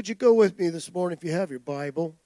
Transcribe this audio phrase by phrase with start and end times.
[0.00, 2.16] Would you go with me this morning if you have your Bible?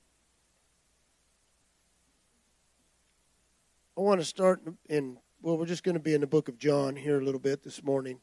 [3.98, 6.56] I want to start in, well, we're just going to be in the book of
[6.56, 8.20] John here a little bit this morning.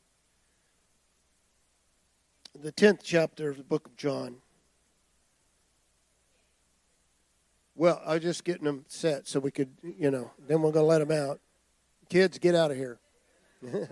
[2.63, 4.37] The 10th chapter of the book of John.
[7.75, 10.85] Well, I was just getting them set so we could, you know, then we're going
[10.85, 11.41] to let them out.
[12.07, 12.99] Kids, get out of here.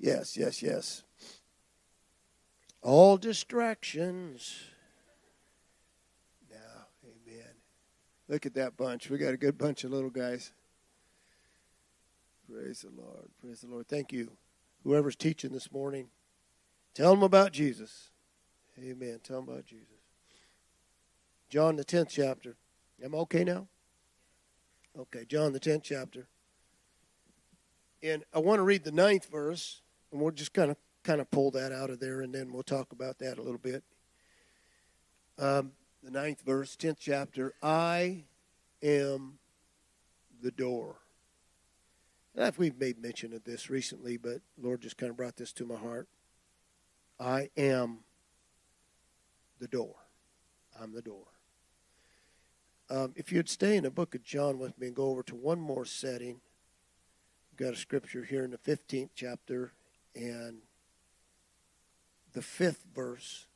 [0.00, 1.02] yes, yes, yes.
[2.86, 4.60] All distractions.
[6.48, 7.50] Now, amen.
[8.28, 9.10] Look at that bunch.
[9.10, 10.52] We got a good bunch of little guys.
[12.48, 13.28] Praise the Lord.
[13.42, 13.88] Praise the Lord.
[13.88, 14.30] Thank you.
[14.84, 16.10] Whoever's teaching this morning,
[16.94, 18.10] tell them about Jesus.
[18.78, 19.18] Amen.
[19.24, 19.88] Tell them about Jesus.
[21.48, 22.54] John, the 10th chapter.
[23.02, 23.66] Am I okay now?
[24.96, 26.28] Okay, John, the 10th chapter.
[28.00, 30.76] And I want to read the ninth verse, and we'll just kind of
[31.06, 33.60] kind of pull that out of there, and then we'll talk about that a little
[33.60, 33.84] bit.
[35.38, 35.70] Um,
[36.02, 37.54] the ninth verse, tenth chapter.
[37.62, 38.24] I
[38.82, 39.38] am
[40.42, 40.96] the door.
[42.34, 45.64] And we've made mention of this recently, but Lord just kind of brought this to
[45.64, 46.08] my heart.
[47.20, 48.00] I am
[49.60, 49.94] the door.
[50.80, 51.24] I'm the door.
[52.90, 55.36] Um, if you'd stay in the book of John with me and go over to
[55.36, 56.40] one more setting,
[57.50, 59.72] we've got a scripture here in the 15th chapter,
[60.14, 60.58] and
[62.36, 63.46] the fifth verse.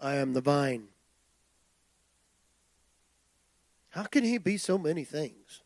[0.00, 0.84] I am the vine.
[3.90, 5.60] How can he be so many things?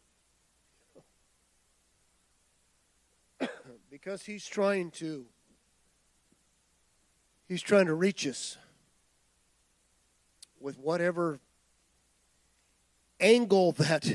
[3.93, 5.27] because he's trying to
[7.47, 8.59] he's trying to reach us
[10.59, 11.39] with whatever
[13.21, 14.13] angle that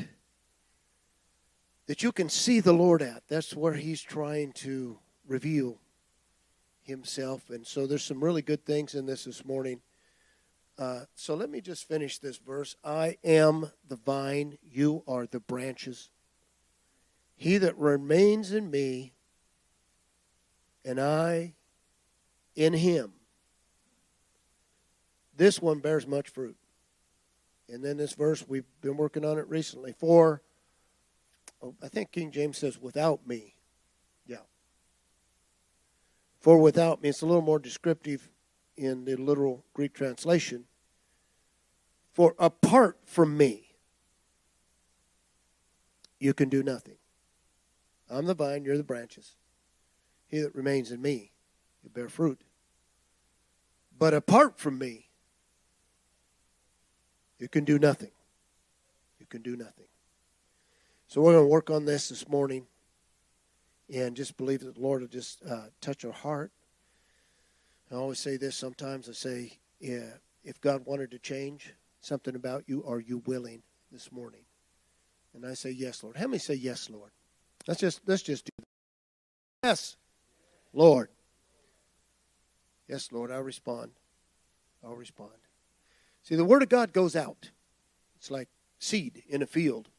[1.89, 3.23] that you can see the Lord at.
[3.27, 5.79] That's where He's trying to reveal
[6.83, 7.49] Himself.
[7.49, 9.81] And so there's some really good things in this this morning.
[10.77, 12.75] Uh, so let me just finish this verse.
[12.83, 16.11] I am the vine, you are the branches.
[17.35, 19.13] He that remains in me,
[20.85, 21.55] and I
[22.55, 23.13] in him,
[25.35, 26.55] this one bears much fruit.
[27.67, 29.95] And then this verse, we've been working on it recently.
[29.97, 30.43] For
[31.61, 33.55] Oh, I think King James says, without me.
[34.25, 34.37] Yeah.
[36.39, 38.29] For without me, it's a little more descriptive
[38.77, 40.65] in the literal Greek translation.
[42.13, 43.75] For apart from me,
[46.19, 46.95] you can do nothing.
[48.09, 49.35] I'm the vine, you're the branches.
[50.27, 51.31] He that remains in me,
[51.83, 52.41] you bear fruit.
[53.97, 55.09] But apart from me,
[57.37, 58.11] you can do nothing.
[59.19, 59.88] You can do nothing.
[61.09, 62.67] So we're going to work on this this morning
[63.91, 66.51] and just believe that the Lord will just uh, touch our heart.
[67.91, 70.05] I always say this sometimes I say, yeah,
[70.43, 74.41] if God wanted to change something about you, are you willing this morning?
[75.33, 76.15] And I say, yes, Lord.
[76.15, 77.09] How many say yes, Lord?
[77.67, 79.67] Let's just let's just do that.
[79.67, 79.97] Yes,
[80.73, 81.09] Lord.
[82.87, 83.93] Yes, Lord, I'll respond.
[84.85, 85.31] I'll respond.
[86.21, 87.49] See, the word of God goes out.
[88.17, 89.89] It's like seed in a field.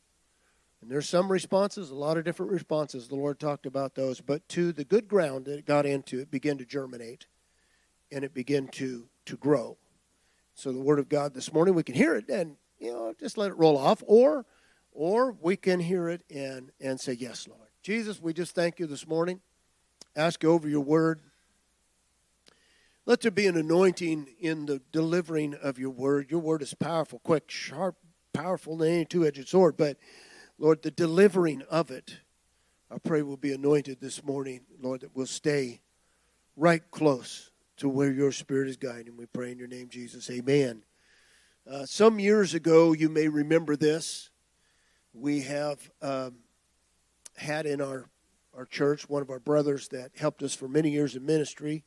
[0.80, 3.08] And there's some responses, a lot of different responses.
[3.08, 4.20] The Lord talked about those.
[4.20, 7.26] But to the good ground that it got into, it began to germinate
[8.10, 9.76] and it began to, to grow.
[10.54, 13.36] So the Word of God this morning, we can hear it and, you know, just
[13.36, 14.02] let it roll off.
[14.06, 14.46] Or,
[14.92, 17.68] or we can hear it and, and say, Yes, Lord.
[17.82, 19.40] Jesus, we just thank you this morning.
[20.14, 21.20] Ask you over your Word.
[23.06, 26.30] Let there be an anointing in the delivering of your Word.
[26.30, 27.96] Your Word is powerful, quick, sharp,
[28.32, 29.76] powerful than any two edged sword.
[29.76, 29.96] But
[30.60, 32.18] Lord, the delivering of it,
[32.90, 35.80] I pray will be anointed this morning, Lord, that we'll stay
[36.54, 39.16] right close to where your Spirit is guiding.
[39.16, 40.28] We pray in your name, Jesus.
[40.28, 40.82] Amen.
[41.66, 44.28] Uh, some years ago, you may remember this.
[45.14, 46.34] We have um,
[47.38, 48.10] had in our,
[48.54, 51.84] our church one of our brothers that helped us for many years in ministry,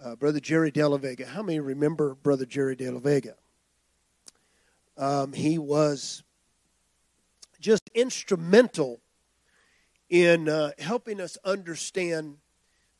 [0.00, 1.26] uh, Brother Jerry De La Vega.
[1.26, 3.34] How many remember Brother Jerry De La Vega?
[4.96, 6.22] Um, he was
[7.60, 9.00] just instrumental
[10.08, 12.36] in uh, helping us understand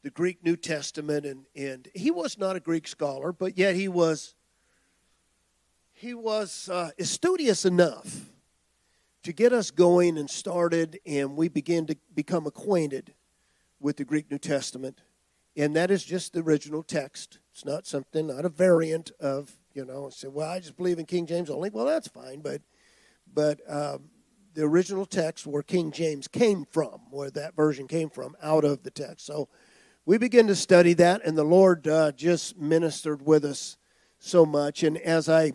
[0.02, 1.26] the Greek New Testament.
[1.26, 4.34] And, and he was not a Greek scholar, but yet he was
[5.92, 8.30] he was uh, studious enough
[9.22, 13.12] to get us going and started, and we began to become acquainted
[13.80, 15.02] with the Greek New Testament.
[15.58, 17.38] And that is just the original text.
[17.52, 21.04] It's not something, not a variant of, you know, say, well, I just believe in
[21.04, 21.68] King James only.
[21.68, 22.62] Well, that's fine, but,
[23.34, 24.04] but um,
[24.54, 28.82] the original text where King James came from, where that version came from, out of
[28.82, 29.26] the text.
[29.26, 29.48] So
[30.04, 33.76] we begin to study that, and the Lord uh, just ministered with us
[34.18, 34.82] so much.
[34.82, 35.52] And as I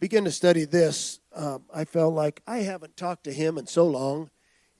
[0.00, 3.86] began to study this, um, I felt like I haven't talked to him in so
[3.86, 4.30] long.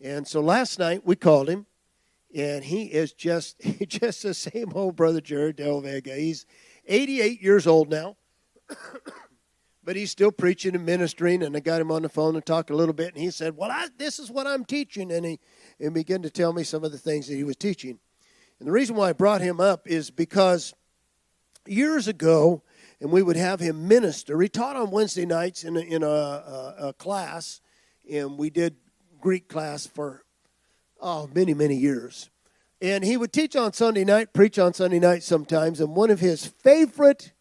[0.00, 1.66] And so last night we called him,
[2.34, 6.14] and he is just just the same old brother Jerry De La Vega.
[6.14, 6.46] He's
[6.86, 8.16] 88 years old now,
[9.88, 11.42] but he's still preaching and ministering.
[11.42, 13.56] And I got him on the phone and talked a little bit, and he said,
[13.56, 15.40] "Well, I, this is what I'm teaching," and he
[15.80, 17.98] and began to tell me some of the things that he was teaching.
[18.58, 20.74] And the reason why I brought him up is because
[21.66, 22.62] years ago,
[23.00, 24.38] and we would have him minister.
[24.38, 27.62] He taught on Wednesday nights in a, in a, a, a class,
[28.12, 28.76] and we did
[29.22, 30.22] Greek class for
[31.00, 32.28] oh many many years.
[32.82, 35.80] And he would teach on Sunday night, preach on Sunday night sometimes.
[35.80, 37.32] And one of his favorite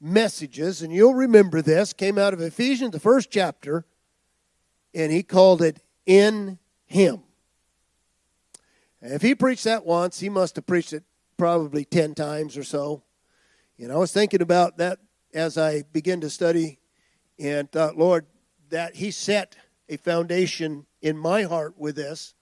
[0.00, 3.84] messages, and you'll remember this, came out of Ephesians, the first chapter,
[4.94, 7.22] and he called it In Him.
[9.00, 11.04] if he preached that once, he must have preached it
[11.36, 13.02] probably 10 times or so.
[13.78, 15.00] And I was thinking about that
[15.32, 16.78] as I began to study
[17.38, 18.26] and thought, Lord,
[18.70, 19.56] that He set
[19.88, 22.34] a foundation in my heart with this.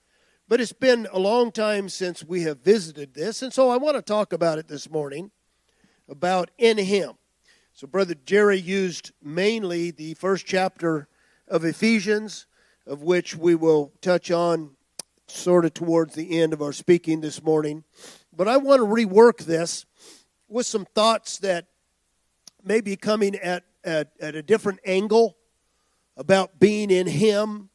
[0.48, 3.96] But it's been a long time since we have visited this, and so I want
[3.96, 5.30] to talk about it this morning
[6.08, 7.12] about in Him.
[7.74, 11.08] So, Brother Jerry used mainly the first chapter
[11.48, 12.46] of Ephesians,
[12.86, 14.72] of which we will touch on
[15.26, 17.82] sort of towards the end of our speaking this morning.
[18.36, 19.86] But I want to rework this
[20.48, 21.66] with some thoughts that
[22.62, 25.38] may be coming at, at, at a different angle
[26.18, 27.70] about being in Him,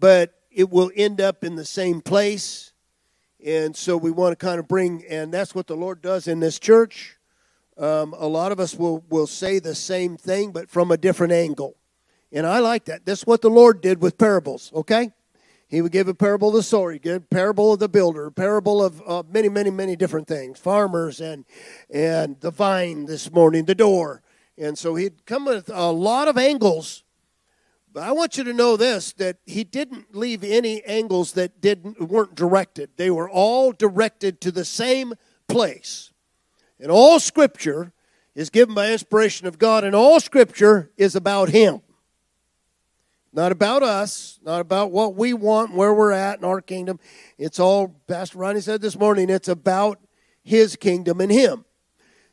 [0.00, 2.72] but it will end up in the same place.
[3.44, 6.40] And so we want to kind of bring, and that's what the Lord does in
[6.40, 7.18] this church.
[7.78, 11.32] Um, a lot of us will, will say the same thing, but from a different
[11.32, 11.76] angle.
[12.30, 13.04] And I like that.
[13.04, 15.12] That's what the Lord did with parables, okay?
[15.72, 19.02] He would give a parable of the sower, a parable of the builder, parable of
[19.06, 20.58] uh, many, many, many different things.
[20.58, 21.46] Farmers and
[21.88, 24.22] and the vine this morning, the door.
[24.58, 27.04] And so he'd come with a lot of angles.
[27.90, 32.00] But I want you to know this that he didn't leave any angles that didn't
[32.02, 32.90] weren't directed.
[32.98, 35.14] They were all directed to the same
[35.48, 36.11] place.
[36.82, 37.92] And all scripture
[38.34, 41.80] is given by inspiration of God, and all scripture is about him.
[43.32, 46.98] Not about us, not about what we want, where we're at in our kingdom.
[47.38, 50.00] It's all, Pastor Ronnie said this morning, it's about
[50.42, 51.64] his kingdom and him.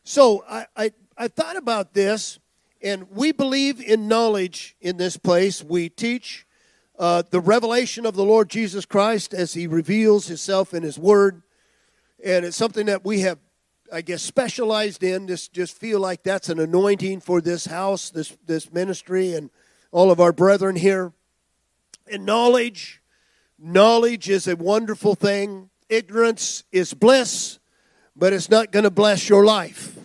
[0.04, 2.40] So I, I, I thought about this,
[2.82, 5.64] and we believe in knowledge in this place.
[5.64, 6.48] We teach
[6.98, 11.44] uh, the revelation of the Lord Jesus Christ as he reveals himself in his word.
[12.24, 13.38] And it's something that we have,
[13.92, 15.28] I guess, specialized in.
[15.28, 19.50] Just, just feel like that's an anointing for this house, this, this ministry, and
[19.92, 21.14] all of our brethren here.
[22.12, 23.02] And knowledge,
[23.58, 25.70] knowledge is a wonderful thing.
[25.90, 27.60] Ignorance is bliss,
[28.16, 29.98] but it's not going to bless your life.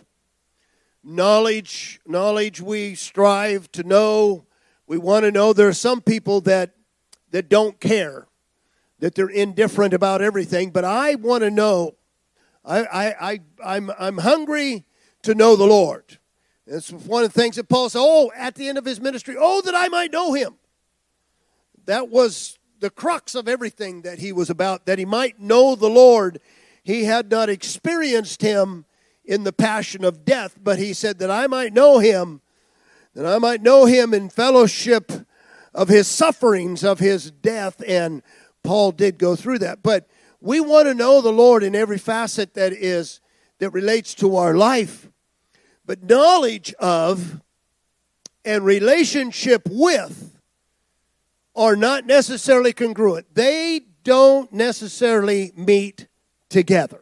[1.02, 4.46] Knowledge, knowledge we strive to know.
[4.86, 6.74] We want to know there are some people that
[7.30, 8.28] that don't care,
[9.00, 11.96] that they're indifferent about everything, but I want to know.
[12.64, 14.86] I, I, I, I'm, I'm hungry
[15.22, 16.18] to know the Lord.
[16.66, 19.36] That's one of the things that Paul said, oh, at the end of his ministry,
[19.38, 20.54] oh, that I might know him.
[21.84, 25.90] That was the crux of everything that he was about, that he might know the
[25.90, 26.40] Lord.
[26.82, 28.86] He had not experienced him
[29.24, 32.40] in the passion of death, but he said that I might know him,
[33.14, 35.12] that I might know him in fellowship
[35.74, 37.82] of his sufferings, of his death.
[37.86, 38.22] And
[38.62, 39.82] Paul did go through that.
[39.82, 40.08] But
[40.44, 43.20] we want to know the Lord in every facet that is
[43.60, 45.08] that relates to our life.
[45.86, 47.40] But knowledge of
[48.44, 50.38] and relationship with
[51.56, 53.34] are not necessarily congruent.
[53.34, 56.08] They don't necessarily meet
[56.50, 57.00] together.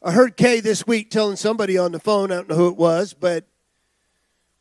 [0.00, 2.76] I heard Kay this week telling somebody on the phone, I don't know who it
[2.76, 3.44] was, but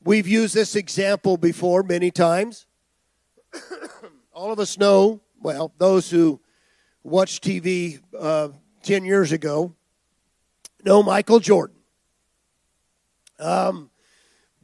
[0.03, 2.65] we've used this example before many times.
[4.33, 6.41] All of us know, well, those who
[7.07, 8.49] watched TV uh,
[8.83, 9.73] 10 years ago,
[10.83, 11.77] know Michael Jordan.
[13.39, 13.89] Um,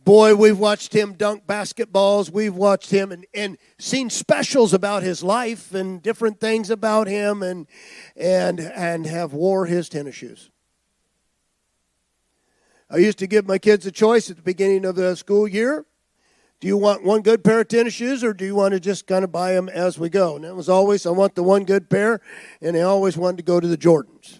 [0.03, 2.29] boy, we've watched him dunk basketballs.
[2.29, 7.43] We've watched him and, and seen specials about his life and different things about him
[7.43, 7.67] and
[8.15, 10.49] and and have wore his tennis shoes.
[12.89, 15.85] I used to give my kids a choice at the beginning of the school year.
[16.63, 19.05] Do you want one good pair of tennis shoes or do you want to just
[19.05, 20.37] kind of buy them as we go?
[20.37, 22.21] And it was always, I want the one good pair,
[22.61, 24.39] and they always wanted to go to the Jordans.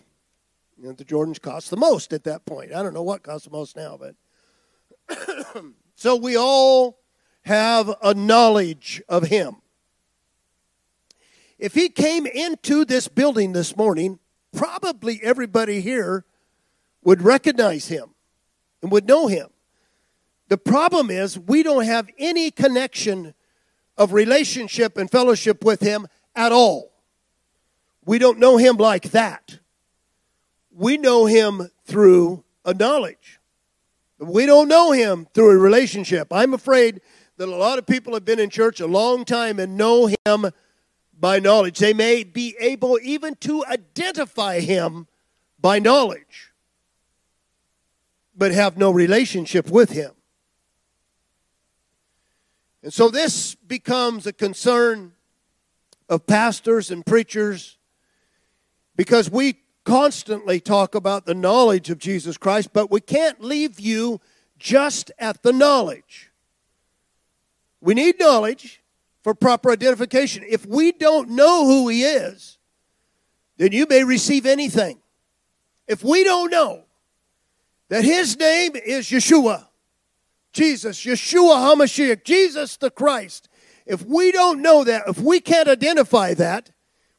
[0.78, 2.72] Know, the Jordans cost the most at that point.
[2.72, 4.16] I don't know what costs the most now, but
[5.96, 6.98] so we all
[7.42, 9.58] have a knowledge of him.
[11.60, 14.20] If he came into this building this morning,
[14.56, 16.24] probably everybody here
[17.04, 18.16] would recognize him
[18.82, 19.50] and would know him.
[20.50, 23.34] The problem is, we don't have any connection
[23.98, 26.92] of relationship and fellowship with him at all.
[28.06, 29.60] We don't know him like that.
[30.72, 33.40] We know him through a knowledge.
[34.20, 36.28] We don't know him through a relationship.
[36.32, 37.02] I'm afraid
[37.38, 40.52] that a lot of people have been in church a long time and know him
[41.20, 41.80] by knowledge.
[41.80, 45.08] They may be able even to identify him
[45.60, 46.52] by knowledge,
[48.36, 50.12] but have no relationship with him.
[52.84, 55.14] And so this becomes a concern
[56.10, 57.78] of pastors and preachers
[58.98, 64.20] because we constantly talk about the knowledge of Jesus Christ, but we can't leave you
[64.60, 66.30] just at the knowledge.
[67.80, 68.82] We need knowledge
[69.24, 70.44] for proper identification.
[70.48, 72.58] If we don't know who He is,
[73.58, 75.00] then you may receive anything.
[75.88, 76.84] If we don't know
[77.88, 79.68] that His name is Yeshua,
[80.54, 83.50] Jesus, Yeshua HaMashiach, Jesus the Christ,
[83.86, 86.72] if we don't know that, if we can't identify that,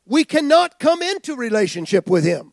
[0.06, 2.52] we cannot come into relationship with Him.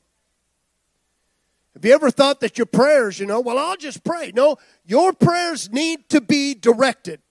[1.74, 4.32] Have you ever thought that your prayers, you know, well, I'll just pray?
[4.36, 7.22] No, your prayers need to be directed.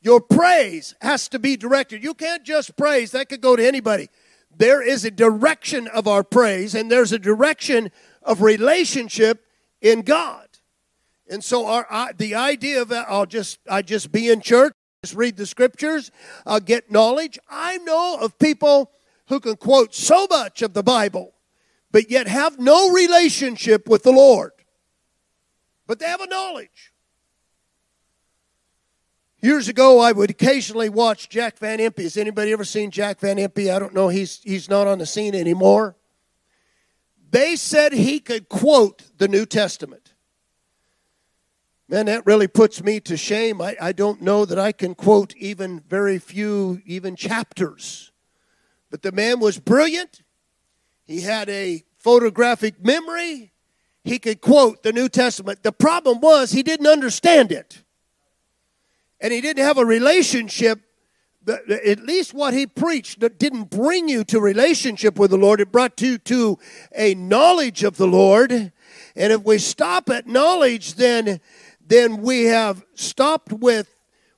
[0.00, 2.02] Your praise has to be directed.
[2.02, 4.08] You can't just praise, that could go to anybody.
[4.56, 7.90] There is a direction of our praise, and there's a direction
[8.22, 9.44] of relationship
[9.82, 10.49] in God.
[11.30, 14.72] And so our the idea of uh, I'll just I just be in church,
[15.04, 16.10] just read the scriptures,
[16.44, 17.38] I'll get knowledge.
[17.48, 18.90] I know of people
[19.28, 21.32] who can quote so much of the Bible,
[21.92, 24.50] but yet have no relationship with the Lord.
[25.86, 26.92] But they have a knowledge.
[29.40, 32.02] Years ago, I would occasionally watch Jack Van Impe.
[32.02, 33.74] Has anybody ever seen Jack Van Impe?
[33.74, 34.08] I don't know.
[34.08, 35.96] He's, he's not on the scene anymore.
[37.30, 39.99] They said he could quote the New Testament.
[41.90, 43.60] Man, that really puts me to shame.
[43.60, 48.10] I, I don't know that I can quote even very few, even chapters
[48.90, 50.22] but the man was brilliant.
[51.06, 53.52] He had a photographic memory.
[54.04, 55.62] He could quote the New Testament.
[55.62, 57.82] The problem was he didn't understand it.
[59.20, 60.80] And he didn't have a relationship.
[61.46, 65.60] At least what he preached didn't bring you to relationship with the Lord.
[65.60, 66.58] It brought you to
[66.94, 68.52] a knowledge of the Lord.
[68.52, 71.40] And if we stop at knowledge, then,
[71.90, 73.88] then we have stopped with,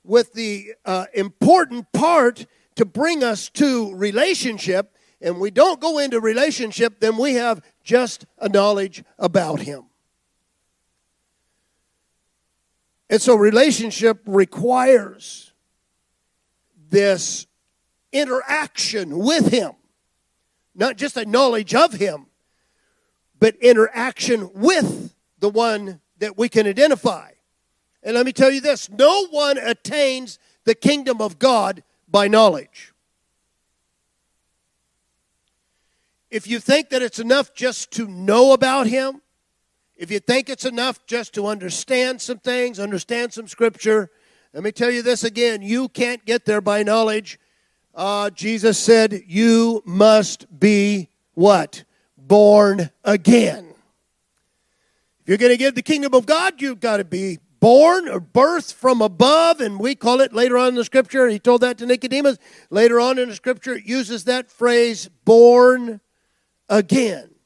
[0.03, 6.19] with the uh, important part to bring us to relationship, and we don't go into
[6.19, 9.83] relationship, then we have just a knowledge about Him.
[13.11, 15.53] And so, relationship requires
[16.89, 17.47] this
[18.13, 19.73] interaction with Him,
[20.75, 22.29] not just a knowledge of Him,
[23.39, 27.32] but interaction with the one that we can identify.
[28.03, 32.93] And let me tell you this no one attains the kingdom of God by knowledge.
[36.31, 39.21] If you think that it's enough just to know about Him,
[39.97, 44.11] if you think it's enough just to understand some things, understand some scripture,
[44.55, 47.39] let me tell you this again you can't get there by knowledge.
[47.95, 51.85] Uh, Jesus said, You must be what?
[52.17, 53.75] Born again.
[55.21, 58.19] If you're going to get the kingdom of God, you've got to be born or
[58.19, 61.79] birth from above, and we call it later on in the scripture, he told that
[61.79, 62.37] to Nicodemus.
[62.71, 66.01] Later on in the scripture, it uses that phrase, born
[66.69, 67.37] again.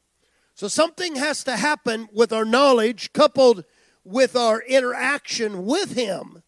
[0.55, 3.67] So something has to happen with our knowledge coupled
[4.05, 6.43] with our interaction with him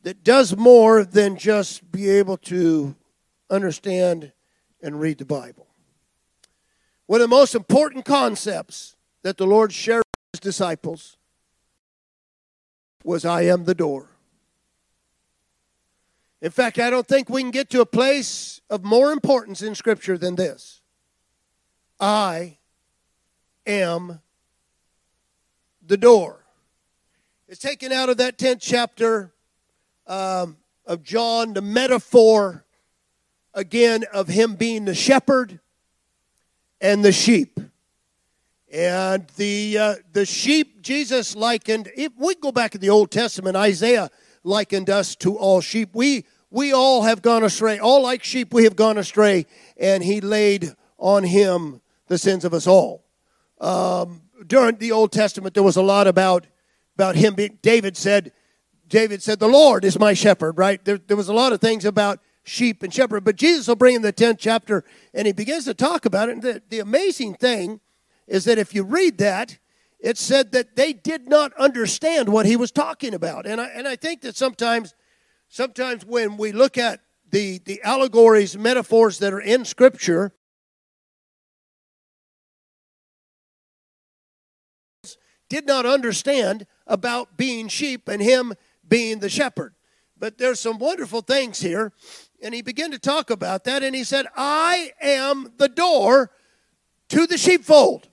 [0.00, 2.96] that does more than just be able to
[3.50, 4.32] understand
[4.82, 5.66] and read the Bible.
[7.04, 11.18] One of the most important concepts that the Lord shared with his disciples
[13.06, 14.08] was I am the door.
[16.42, 19.74] In fact, I don't think we can get to a place of more importance in
[19.74, 20.80] Scripture than this.
[21.98, 22.58] I
[23.64, 24.20] am
[25.86, 26.44] the door.
[27.48, 29.32] It's taken out of that 10th chapter
[30.06, 32.64] um, of John, the metaphor
[33.54, 35.60] again of him being the shepherd
[36.80, 37.60] and the sheep.
[38.72, 41.88] And the uh, the sheep Jesus likened.
[41.96, 44.10] If we go back in the Old Testament, Isaiah
[44.42, 45.90] likened us to all sheep.
[45.94, 47.78] We we all have gone astray.
[47.78, 49.46] All like sheep, we have gone astray,
[49.76, 53.04] and He laid on Him the sins of us all.
[53.60, 56.46] Um, during the Old Testament, there was a lot about
[56.96, 57.34] about Him.
[57.34, 58.32] Being, David said,
[58.88, 60.84] David said, The Lord is my shepherd, right?
[60.84, 63.96] There, there was a lot of things about sheep and shepherd, but Jesus will bring
[63.96, 66.32] in the 10th chapter and he begins to talk about it.
[66.32, 67.80] And the, the amazing thing
[68.26, 69.58] is that if you read that,
[70.00, 73.46] it said that they did not understand what he was talking about.
[73.46, 74.94] And I, and I think that sometimes,
[75.48, 80.32] sometimes when we look at the, the allegories, metaphors that are in Scripture,
[85.48, 88.54] did not understand about being sheep and him
[88.88, 89.74] being the shepherd.
[90.18, 91.92] But there's some wonderful things here.
[92.42, 93.82] And he began to talk about that.
[93.82, 96.30] And he said, I am the door
[97.08, 98.08] to the sheepfold.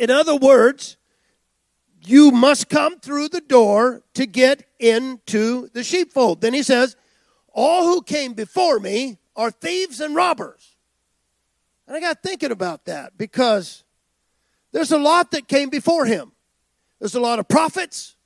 [0.00, 0.96] In other words,
[2.06, 6.40] you must come through the door to get into the sheepfold.
[6.40, 6.96] Then he says,
[7.52, 10.74] All who came before me are thieves and robbers.
[11.86, 13.84] And I got thinking about that because
[14.72, 16.32] there's a lot that came before him.
[16.98, 18.16] There's a lot of prophets,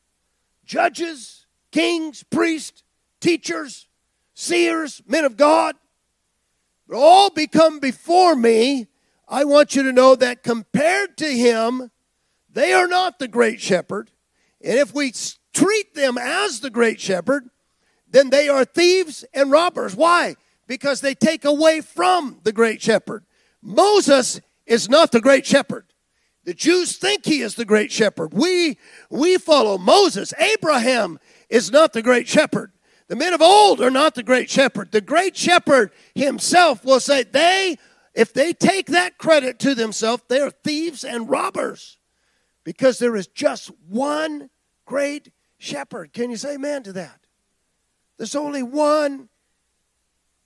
[0.65, 2.85] judges, kings, priests,
[3.19, 3.89] teachers,
[4.35, 5.75] seers, men of God.
[6.87, 8.87] But all become before me.
[9.29, 11.91] I want you to know that compared to him,
[12.51, 14.11] they are not the great shepherd.
[14.63, 15.13] And if we
[15.53, 17.49] treat them as the great shepherd,
[18.09, 19.97] then they are thieves and robbers.
[19.97, 20.37] Why?
[20.67, 23.25] Because they take away from the great shepherd.
[23.63, 25.87] Moses is not the great shepherd.
[26.45, 28.35] The Jews think he is the great shepherd.
[28.35, 28.79] We,
[29.11, 30.35] we follow Moses.
[30.39, 32.73] Abraham is not the great shepherd.
[33.09, 34.93] The men of old are not the great shepherd.
[34.93, 37.79] The great shepherd himself will say, they,
[38.15, 41.99] if they take that credit to themselves, they are thieves and robbers
[42.63, 44.51] because there is just one
[44.85, 46.13] great shepherd.
[46.13, 47.21] Can you say amen to that?
[48.17, 49.29] There's only one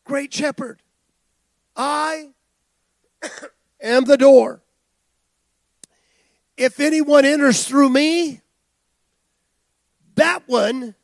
[0.04, 0.82] great shepherd.
[1.76, 2.30] I
[3.82, 4.62] am the door.
[6.56, 8.40] If anyone enters through me,
[10.14, 10.94] that one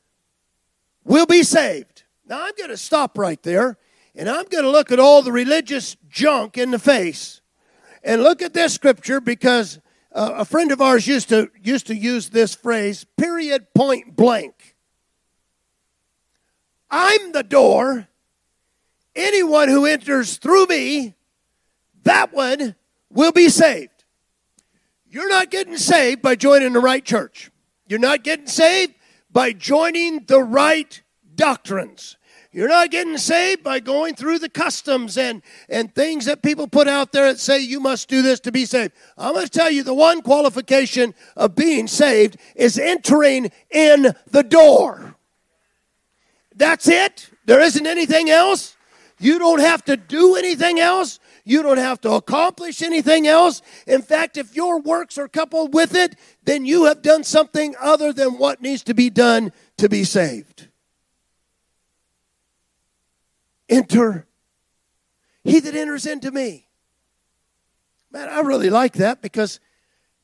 [1.04, 2.02] will be saved.
[2.26, 3.78] Now, I'm going to stop right there
[4.14, 7.40] and I'm going to look at all the religious junk in the face
[8.02, 9.78] and look at this scripture because
[10.12, 14.76] uh, a friend of ours used to used to use this phrase period point blank
[16.88, 18.06] i'm the door
[19.16, 21.14] anyone who enters through me
[22.04, 22.76] that one
[23.10, 23.94] will be saved
[25.14, 27.52] you're not getting saved by joining the right church.
[27.86, 28.94] You're not getting saved
[29.30, 31.00] by joining the right
[31.36, 32.16] doctrines.
[32.54, 36.86] You're not getting saved by going through the customs and, and things that people put
[36.86, 38.92] out there that say you must do this to be saved.
[39.18, 44.44] I'm going to tell you the one qualification of being saved is entering in the
[44.44, 45.16] door.
[46.54, 47.28] That's it.
[47.44, 48.76] There isn't anything else.
[49.18, 51.18] You don't have to do anything else.
[51.44, 53.62] You don't have to accomplish anything else.
[53.84, 56.14] In fact, if your works are coupled with it,
[56.44, 60.68] then you have done something other than what needs to be done to be saved.
[63.74, 64.26] Enter.
[65.42, 66.68] He that enters into me.
[68.12, 69.58] Man, I really like that because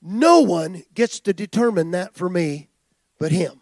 [0.01, 2.69] no one gets to determine that for me
[3.19, 3.61] but Him.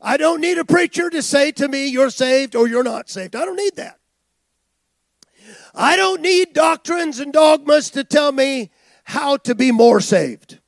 [0.00, 3.34] I don't need a preacher to say to me, you're saved or you're not saved.
[3.34, 3.98] I don't need that.
[5.74, 8.70] I don't need doctrines and dogmas to tell me
[9.04, 10.60] how to be more saved.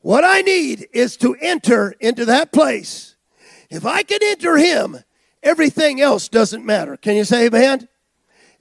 [0.00, 3.16] What I need is to enter into that place.
[3.70, 4.98] If I can enter Him,
[5.44, 6.96] everything else doesn't matter.
[6.96, 7.88] Can you say amen?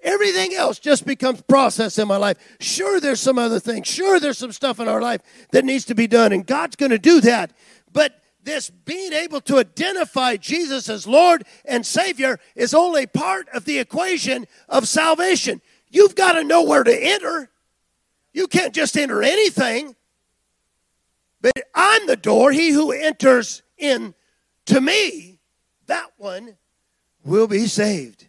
[0.03, 2.37] Everything else just becomes process in my life.
[2.59, 3.87] Sure, there's some other things.
[3.87, 6.91] Sure, there's some stuff in our life that needs to be done, and God's going
[6.91, 7.53] to do that.
[7.91, 13.63] But this being able to identify Jesus as Lord and Savior is only part of
[13.63, 15.61] the equation of salvation.
[15.89, 17.49] You've got to know where to enter.
[18.33, 19.95] You can't just enter anything.
[21.41, 22.51] But I'm the door.
[22.51, 24.15] He who enters in
[24.65, 25.39] to me,
[25.87, 26.57] that one
[27.23, 28.27] will be saved.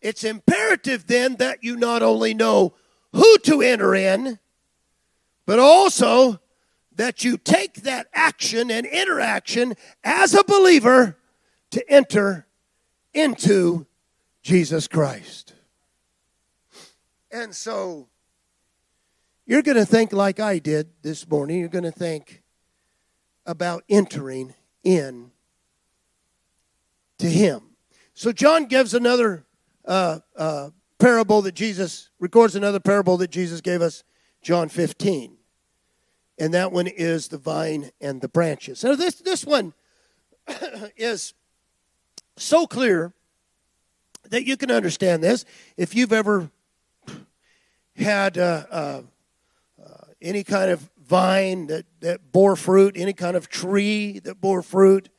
[0.00, 2.74] It's imperative then that you not only know
[3.12, 4.38] who to enter in,
[5.46, 6.40] but also
[6.94, 11.16] that you take that action and interaction as a believer
[11.70, 12.46] to enter
[13.14, 13.86] into
[14.42, 15.54] Jesus Christ.
[17.30, 18.08] And so
[19.46, 21.60] you're going to think like I did this morning.
[21.60, 22.42] You're going to think
[23.46, 24.54] about entering
[24.84, 25.30] in
[27.18, 27.71] to Him.
[28.14, 29.44] So John gives another
[29.84, 34.04] uh, uh, parable that Jesus records another parable that Jesus gave us,
[34.42, 35.36] John 15
[36.38, 38.80] and that one is the vine and the branches.
[38.80, 39.74] So this this one
[40.96, 41.34] is
[42.36, 43.12] so clear
[44.30, 45.44] that you can understand this
[45.76, 46.50] if you've ever
[47.96, 49.02] had uh, uh,
[49.80, 54.62] uh, any kind of vine that, that bore fruit, any kind of tree that bore
[54.62, 55.10] fruit.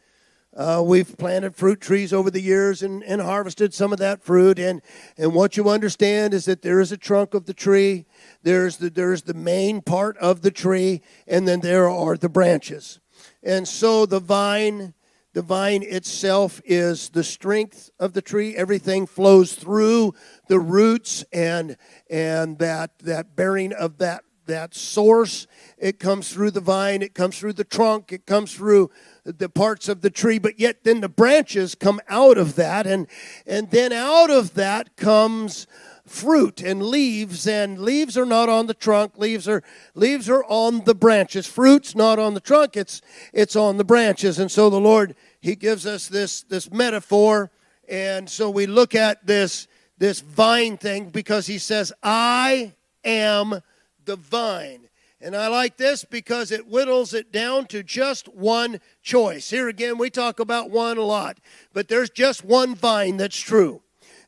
[0.55, 4.59] Uh, we've planted fruit trees over the years and, and harvested some of that fruit.
[4.59, 4.83] And,
[5.17, 8.05] and what you understand is that there is a trunk of the tree,
[8.43, 12.99] there's the, there's the main part of the tree, and then there are the branches.
[13.41, 14.93] And so the vine,
[15.33, 18.55] the vine itself is the strength of the tree.
[18.55, 20.13] Everything flows through
[20.47, 21.77] the roots and
[22.09, 25.47] and that that bearing of that that source.
[25.77, 28.91] It comes through the vine, it comes through the trunk, it comes through
[29.25, 33.07] the parts of the tree, but yet then the branches come out of that, and
[33.45, 35.67] and then out of that comes
[36.05, 39.63] fruit and leaves and leaves are not on the trunk leaves are
[39.95, 41.47] leaves are on the branches.
[41.47, 44.39] Fruits not on the trunk it's it's on the branches.
[44.39, 47.51] And so the lord he gives us this this metaphor
[47.87, 53.61] and so we look at this this vine thing because he says i am
[54.05, 54.82] the vine
[55.23, 59.49] and I like this because it whittles it down to just one choice.
[59.49, 61.37] Here again, we talk about one a lot,
[61.71, 63.81] but there's just one vine that's true.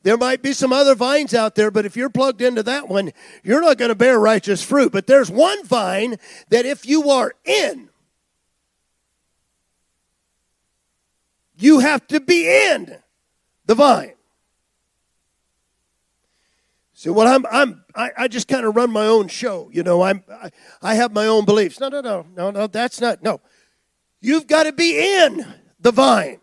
[0.04, 3.12] There might be some other vines out there, but if you're plugged into that one,
[3.44, 4.92] you're not going to bear righteous fruit.
[4.92, 6.16] But there's one vine
[6.50, 7.90] that if you are in,
[11.58, 12.98] you have to be in
[13.66, 14.15] the vine.
[16.98, 19.70] See, well, I'm, I'm, I, I just kind of run my own show.
[19.70, 20.50] You know, I'm, I,
[20.82, 21.78] I have my own beliefs.
[21.78, 23.42] No, no, no, no, no, that's not, no.
[24.22, 25.46] You've got to be in
[25.78, 26.40] the vine.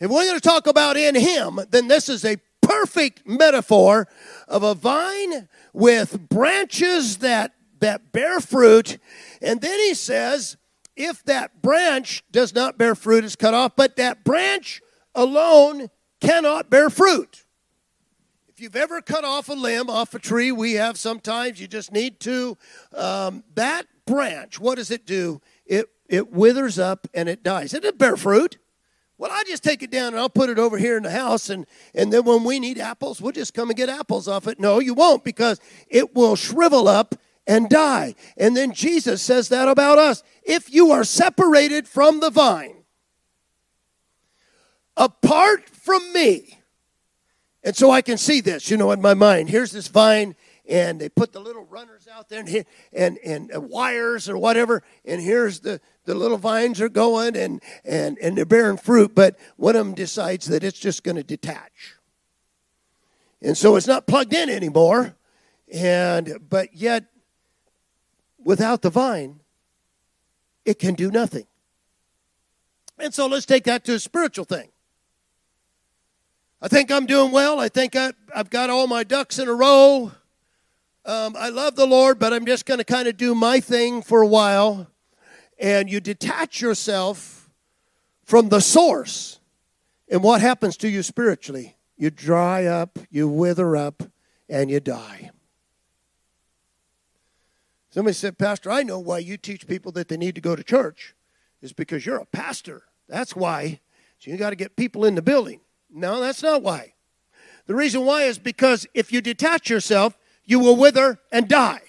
[0.00, 4.06] If we're going to talk about in Him, then this is a perfect metaphor
[4.48, 8.98] of a vine with branches that, that bear fruit.
[9.40, 10.58] And then he says,
[10.94, 14.82] if that branch does not bear fruit, it's cut off, but that branch
[15.14, 15.88] alone
[16.20, 17.46] cannot bear fruit.
[18.58, 21.92] If you've ever cut off a limb off a tree, we have sometimes, you just
[21.92, 22.58] need to.
[22.92, 25.40] Um, that branch, what does it do?
[25.64, 27.72] It, it withers up and it dies.
[27.72, 28.58] It doesn't bear fruit.
[29.16, 31.50] Well, I just take it down and I'll put it over here in the house,
[31.50, 34.58] and, and then when we need apples, we'll just come and get apples off it.
[34.58, 37.14] No, you won't because it will shrivel up
[37.46, 38.16] and die.
[38.36, 40.24] And then Jesus says that about us.
[40.42, 42.82] If you are separated from the vine,
[44.96, 46.57] apart from me,
[47.68, 49.50] and so I can see this, you know, in my mind.
[49.50, 53.60] Here's this vine, and they put the little runners out there and, and, and uh,
[53.60, 58.46] wires or whatever, and here's the, the little vines are going and, and, and they're
[58.46, 61.96] bearing fruit, but one of them decides that it's just going to detach.
[63.42, 65.14] And so it's not plugged in anymore.
[65.70, 67.04] And but yet
[68.42, 69.40] without the vine,
[70.64, 71.44] it can do nothing.
[72.98, 74.70] And so let's take that to a spiritual thing.
[76.60, 77.60] I think I'm doing well.
[77.60, 80.10] I think I, have got all my ducks in a row.
[81.04, 84.02] Um, I love the Lord, but I'm just going to kind of do my thing
[84.02, 84.88] for a while.
[85.60, 87.48] And you detach yourself
[88.24, 89.38] from the source.
[90.10, 91.76] And what happens to you spiritually?
[91.96, 94.02] You dry up, you wither up,
[94.48, 95.30] and you die.
[97.90, 100.62] Somebody said, Pastor, I know why you teach people that they need to go to
[100.62, 101.14] church.
[101.60, 102.84] Is because you're a pastor.
[103.08, 103.80] That's why.
[104.18, 105.60] So you got to get people in the building.
[105.90, 106.94] No, that's not why.
[107.66, 111.82] The reason why is because if you detach yourself, you will wither and die.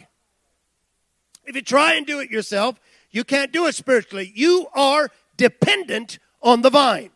[1.45, 2.79] If you try and do it yourself,
[3.11, 4.31] you can't do it spiritually.
[4.35, 7.11] You are dependent on the vine.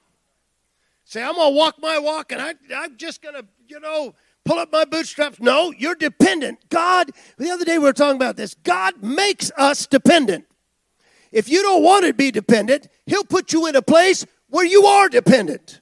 [1.03, 4.15] Say, I'm going to walk my walk and I, I'm just going to, you know,
[4.45, 5.39] pull up my bootstraps.
[5.39, 6.69] No, you're dependent.
[6.69, 8.55] God, the other day we were talking about this.
[8.63, 10.45] God makes us dependent.
[11.31, 14.85] If you don't want to be dependent, He'll put you in a place where you
[14.85, 15.81] are dependent.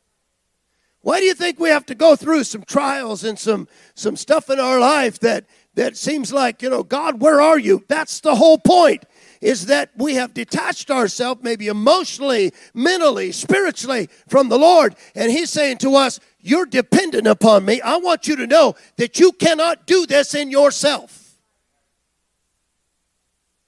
[1.02, 4.50] Why do you think we have to go through some trials and some, some stuff
[4.50, 7.84] in our life that, that seems like, you know, God, where are you?
[7.88, 9.06] That's the whole point,
[9.42, 14.96] is that we have detached ourselves, maybe emotionally, mentally, spiritually, from the Lord.
[15.16, 17.82] And He's saying to us, You're dependent upon me.
[17.82, 21.36] I want you to know that you cannot do this in yourself,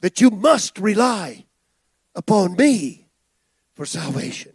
[0.01, 1.45] that you must rely
[2.13, 3.07] upon me
[3.73, 4.52] for salvation.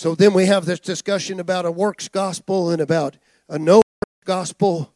[0.00, 3.18] So then we have this discussion about a works gospel and about
[3.50, 3.82] a no
[4.24, 4.94] gospel.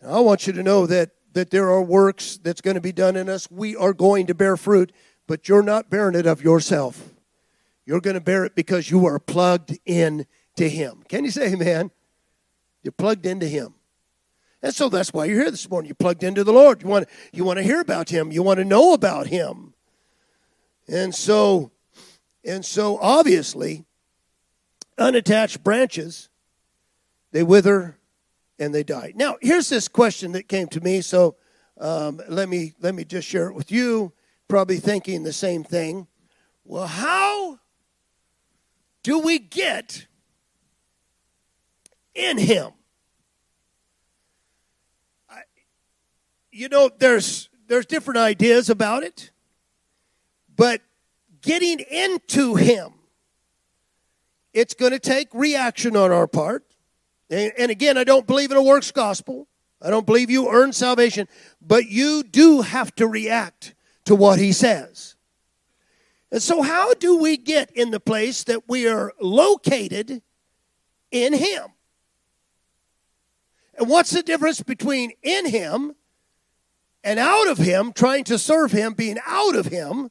[0.00, 2.90] And I want you to know that, that there are works that's going to be
[2.90, 3.50] done in us.
[3.50, 4.92] We are going to bear fruit,
[5.26, 7.10] but you're not bearing it of yourself.
[7.84, 10.24] You're going to bear it because you are plugged in
[10.56, 11.02] to Him.
[11.06, 11.90] Can you say amen?
[12.82, 13.74] You're plugged into Him.
[14.62, 15.90] And so that's why you're here this morning.
[15.90, 16.80] You're plugged into the Lord.
[16.80, 18.32] You want, you want to hear about Him.
[18.32, 19.74] You want to know about Him.
[20.88, 21.72] And so,
[22.42, 23.84] and so obviously,
[24.98, 26.28] unattached branches,
[27.32, 27.98] they wither
[28.58, 29.12] and they die.
[29.14, 31.36] Now, here's this question that came to me, so
[31.80, 34.12] um, let me let me just share it with you.
[34.46, 36.06] Probably thinking the same thing.
[36.64, 37.58] Well, how
[39.02, 40.06] do we get
[42.14, 42.70] in Him?
[45.28, 45.42] I,
[46.52, 49.30] you know, there's there's different ideas about it,
[50.54, 50.80] but
[51.42, 52.92] getting into Him,
[54.54, 56.64] it's going to take reaction on our part.
[57.28, 59.48] And, and again, I don't believe in a works gospel.
[59.82, 61.28] I don't believe you earn salvation,
[61.60, 63.74] but you do have to react
[64.06, 65.16] to what he says.
[66.30, 70.22] And so, how do we get in the place that we are located
[71.10, 71.66] in him?
[73.78, 75.94] And what's the difference between in him
[77.02, 80.10] and out of him, trying to serve him, being out of him,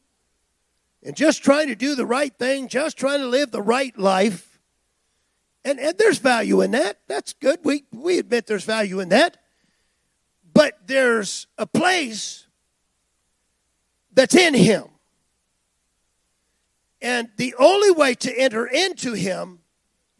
[1.03, 4.59] and just trying to do the right thing, just trying to live the right life?
[5.65, 6.99] And, and there's value in that.
[7.07, 7.59] That's good.
[7.63, 9.37] We, we admit there's value in that.
[10.53, 12.47] But there's a place
[14.13, 14.85] that's in him.
[17.01, 19.59] And the only way to enter into him,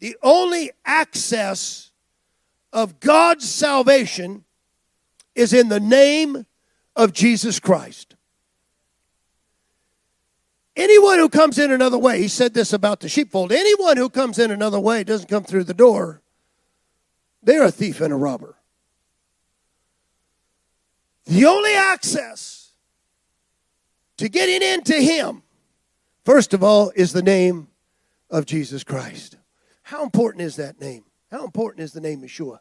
[0.00, 1.92] the only access
[2.72, 4.44] of God's salvation
[5.34, 6.44] is in the name
[6.96, 8.16] of Jesus Christ.
[10.76, 14.38] Anyone who comes in another way, he said this about the sheepfold anyone who comes
[14.38, 16.20] in another way doesn't come through the door,
[17.42, 18.56] they're a thief and a robber.
[21.26, 22.72] The only access
[24.18, 25.42] to getting into Him,
[26.24, 27.68] first of all, is the name
[28.30, 29.36] of Jesus Christ.
[29.82, 31.04] How important is that name?
[31.30, 32.58] How important is the name Yeshua?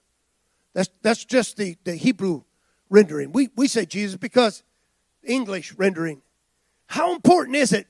[0.73, 2.43] That's, that's just the, the Hebrew
[2.89, 3.32] rendering.
[3.32, 4.63] We, we say Jesus because
[5.23, 6.21] English rendering.
[6.88, 7.88] How important is it?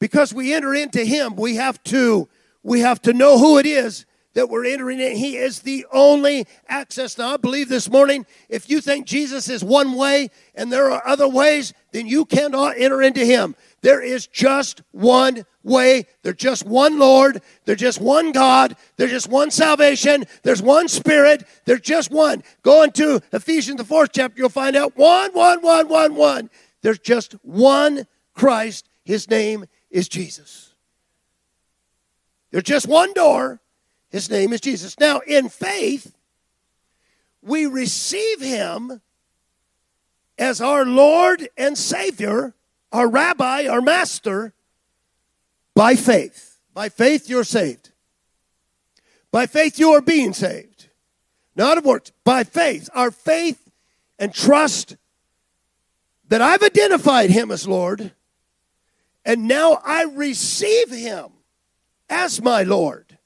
[0.00, 2.28] Because we enter into Him, we have to
[2.62, 5.16] we have to know who it is that we're entering in.
[5.16, 7.18] He is the only access.
[7.18, 11.06] Now, I believe this morning, if you think Jesus is one way and there are
[11.06, 13.56] other ways, then you cannot enter into Him.
[13.82, 16.06] There is just one way.
[16.22, 17.42] There's just one Lord.
[17.64, 18.76] There's just one God.
[18.96, 20.24] There's just one salvation.
[20.42, 21.44] There's one Spirit.
[21.64, 22.42] There's just one.
[22.62, 26.50] Go into Ephesians, the fourth chapter, you'll find out one, one, one, one, one.
[26.82, 28.88] There's just one Christ.
[29.04, 30.72] His name is Jesus.
[32.50, 33.60] There's just one door.
[34.10, 34.98] His name is Jesus.
[34.98, 36.14] Now, in faith,
[37.42, 39.00] we receive him
[40.38, 42.54] as our Lord and Savior,
[42.92, 44.52] our Rabbi, our Master,
[45.74, 46.58] by faith.
[46.74, 47.90] By faith, you're saved.
[49.30, 50.88] By faith, you are being saved.
[51.54, 52.10] Not of works.
[52.24, 52.88] By faith.
[52.94, 53.70] Our faith
[54.18, 54.96] and trust
[56.28, 58.12] that I've identified him as Lord,
[59.30, 61.28] and now I receive him
[62.08, 63.16] as my Lord.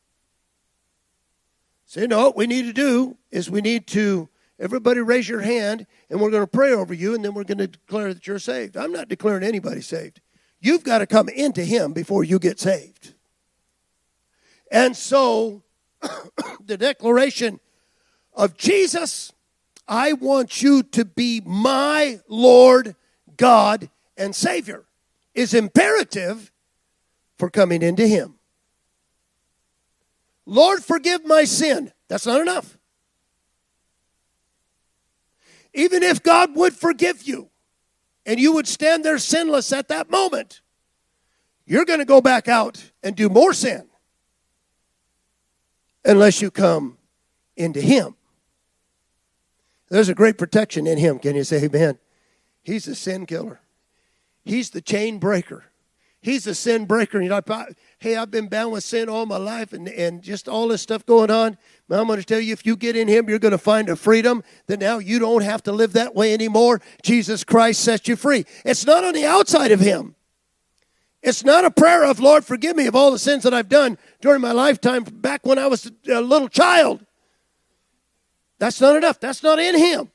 [1.86, 5.40] So, you know, what we need to do is we need to, everybody raise your
[5.40, 8.26] hand, and we're going to pray over you, and then we're going to declare that
[8.26, 8.76] you're saved.
[8.76, 10.20] I'm not declaring anybody saved.
[10.60, 13.14] You've got to come into Him before you get saved.
[14.70, 15.62] And so,
[16.66, 17.60] the declaration
[18.34, 19.32] of Jesus,
[19.88, 22.94] I want you to be my Lord,
[23.38, 23.88] God,
[24.18, 24.83] and Savior,
[25.34, 26.52] is imperative
[27.38, 28.34] for coming into Him.
[30.46, 31.92] Lord, forgive my sin.
[32.08, 32.78] That's not enough.
[35.72, 37.50] Even if God would forgive you
[38.24, 40.60] and you would stand there sinless at that moment,
[41.66, 43.88] you're going to go back out and do more sin
[46.04, 46.98] unless you come
[47.56, 48.14] into Him.
[49.88, 51.18] There's a great protection in Him.
[51.18, 51.98] Can you say amen?
[52.62, 53.60] He's a sin killer,
[54.44, 55.64] He's the chain breaker.
[56.20, 57.20] He's the sin breaker.
[57.20, 57.42] You know,
[57.98, 61.04] hey, I've been bound with sin all my life and, and just all this stuff
[61.04, 61.58] going on.
[61.86, 63.90] But I'm going to tell you, if you get in Him, you're going to find
[63.90, 66.80] a freedom that now you don't have to live that way anymore.
[67.02, 68.46] Jesus Christ sets you free.
[68.64, 70.14] It's not on the outside of Him.
[71.22, 73.98] It's not a prayer of, Lord, forgive me of all the sins that I've done
[74.22, 77.04] during my lifetime back when I was a little child.
[78.58, 79.20] That's not enough.
[79.20, 80.10] That's not in Him.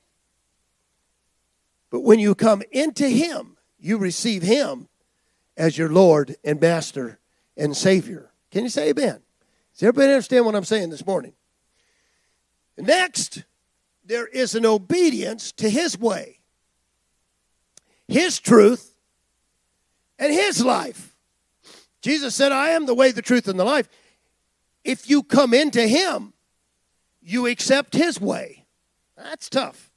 [1.91, 4.87] But when you come into Him, you receive Him
[5.57, 7.19] as your Lord and Master
[7.57, 8.31] and Savior.
[8.51, 9.21] Can you say amen?
[9.73, 11.33] Does everybody understand what I'm saying this morning?
[12.77, 13.43] Next,
[14.05, 16.39] there is an obedience to His way,
[18.07, 18.93] His truth,
[20.17, 21.15] and His life.
[22.01, 23.89] Jesus said, I am the way, the truth, and the life.
[24.83, 26.33] If you come into Him,
[27.21, 28.65] you accept His way.
[29.17, 29.91] That's tough.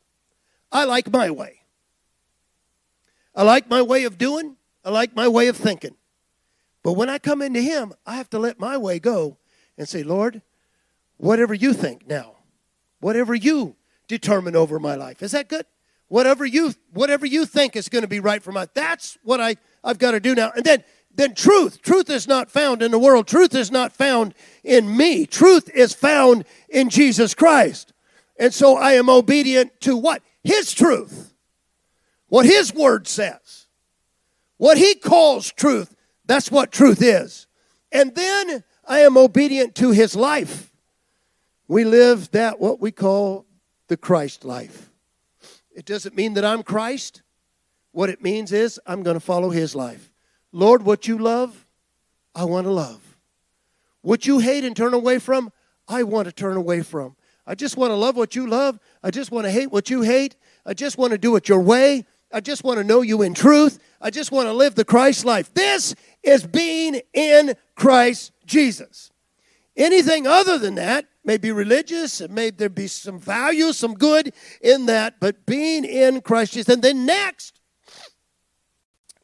[0.71, 1.62] I like my way.
[3.35, 4.57] I like my way of doing.
[4.85, 5.97] I like my way of thinking.
[6.83, 9.39] But when I come into Him, I have to let my way go
[9.79, 10.43] and say, Lord,
[11.17, 12.37] whatever you think now,
[13.01, 13.77] whatever you
[14.09, 15.23] determine over my life.
[15.23, 15.67] Is that good?
[16.13, 19.57] whatever you whatever you think is going to be right for my that's what I,
[19.83, 20.53] I've got to do now.
[20.55, 21.81] And then then truth.
[21.81, 23.27] Truth is not found in the world.
[23.27, 25.25] Truth is not found in me.
[25.25, 27.95] Truth is found in Jesus Christ.
[28.39, 30.23] And so I am obedient to what?
[30.45, 31.32] His truth.
[32.33, 33.67] What his word says.
[34.57, 35.95] What he calls truth.
[36.25, 37.47] That's what truth is.
[37.93, 40.73] And then I am obedient to his life.
[41.69, 43.45] We live that what we call
[43.89, 44.89] the Christ life.
[45.77, 47.21] It doesn't mean that I'm Christ.
[47.91, 50.11] What it means is I'm going to follow his life.
[50.53, 51.67] Lord, what you love,
[52.35, 53.19] I want to love.
[54.01, 55.53] What you hate and turn away from,
[55.87, 57.15] I want to turn away from.
[57.47, 58.79] I just want to love what you love.
[59.03, 60.37] I just want to hate what you hate.
[60.65, 62.07] I just want to do it your way.
[62.33, 63.79] I just want to know you in truth.
[64.01, 65.53] I just want to live the Christ life.
[65.55, 69.11] This is being in Christ Jesus.
[69.77, 74.35] Anything other than that may be religious, and may there be some value, some good
[74.61, 76.73] in that, but being in Christ Jesus.
[76.73, 77.61] And then next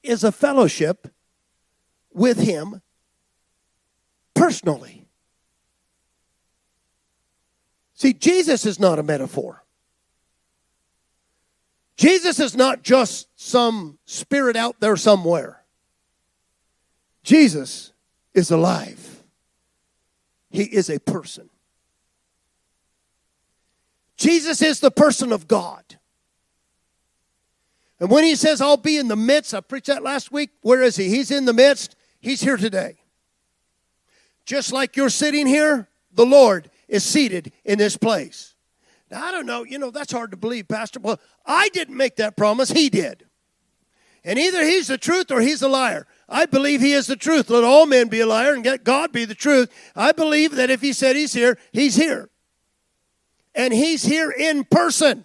[0.02, 1.08] is a fellowship
[2.12, 2.82] with Him
[4.34, 5.06] personally.
[7.94, 9.64] See, Jesus is not a metaphor.
[11.98, 15.64] Jesus is not just some spirit out there somewhere.
[17.24, 17.92] Jesus
[18.32, 19.24] is alive.
[20.48, 21.50] He is a person.
[24.16, 25.82] Jesus is the person of God.
[28.00, 30.50] And when he says, I'll be in the midst, I preached that last week.
[30.62, 31.08] Where is he?
[31.08, 31.96] He's in the midst.
[32.20, 32.98] He's here today.
[34.46, 38.54] Just like you're sitting here, the Lord is seated in this place.
[39.10, 41.00] Now, I don't know, you know, that's hard to believe, Pastor.
[41.00, 43.24] Well, I didn't make that promise, He did.
[44.24, 46.06] And either He's the truth or He's a liar.
[46.28, 47.48] I believe He is the truth.
[47.48, 49.72] Let all men be a liar and let God be the truth.
[49.96, 52.28] I believe that if He said He's here, He's here.
[53.54, 55.24] And He's here in person.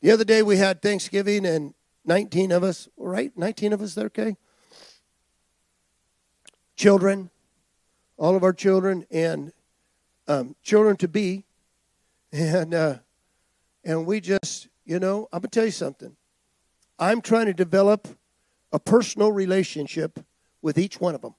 [0.00, 3.32] The other day we had Thanksgiving and 19 of us, right?
[3.36, 4.36] 19 of us there, okay?
[6.76, 7.30] Children,
[8.16, 9.52] all of our children and
[10.28, 11.44] um, children to be.
[12.34, 12.98] And, uh,
[13.84, 16.16] and we just, you know, I'm going to tell you something.
[16.98, 18.08] I'm trying to develop
[18.72, 20.18] a personal relationship
[20.60, 21.36] with each one of them.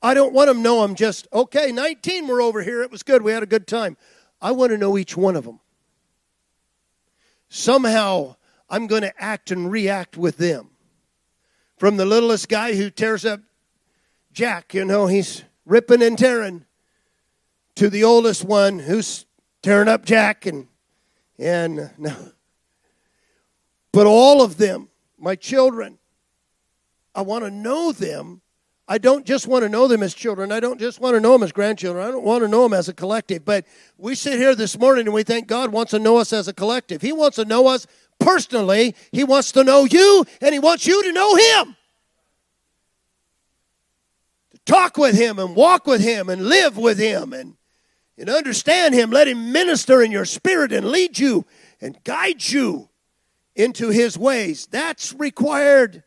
[0.00, 2.82] I don't want them to know I'm just, okay, 19 we're over here.
[2.82, 3.20] It was good.
[3.20, 3.98] We had a good time.
[4.40, 5.60] I want to know each one of them
[7.48, 8.36] somehow
[8.68, 10.70] I'm going to act and react with them.
[11.76, 13.40] From the littlest guy who tears up
[14.32, 16.64] Jack, you know, he's ripping and tearing,
[17.78, 19.26] to the oldest one who's
[19.62, 20.68] tearing up Jack and
[21.38, 22.14] and no.
[23.92, 24.88] But all of them,
[25.18, 25.98] my children,
[27.14, 28.42] I want to know them
[28.90, 30.50] I don't just want to know them as children.
[30.50, 32.06] I don't just want to know them as grandchildren.
[32.06, 33.44] I don't want to know them as a collective.
[33.44, 33.66] But
[33.98, 36.54] we sit here this morning and we think God wants to know us as a
[36.54, 37.02] collective.
[37.02, 37.86] He wants to know us
[38.18, 38.94] personally.
[39.12, 41.76] He wants to know you, and He wants you to know Him.
[44.52, 47.57] To talk with Him and walk with Him and live with Him and,
[48.18, 49.10] and understand Him.
[49.10, 51.44] Let Him minister in your spirit and lead you
[51.80, 52.88] and guide you
[53.54, 54.66] into His ways.
[54.66, 56.02] That's required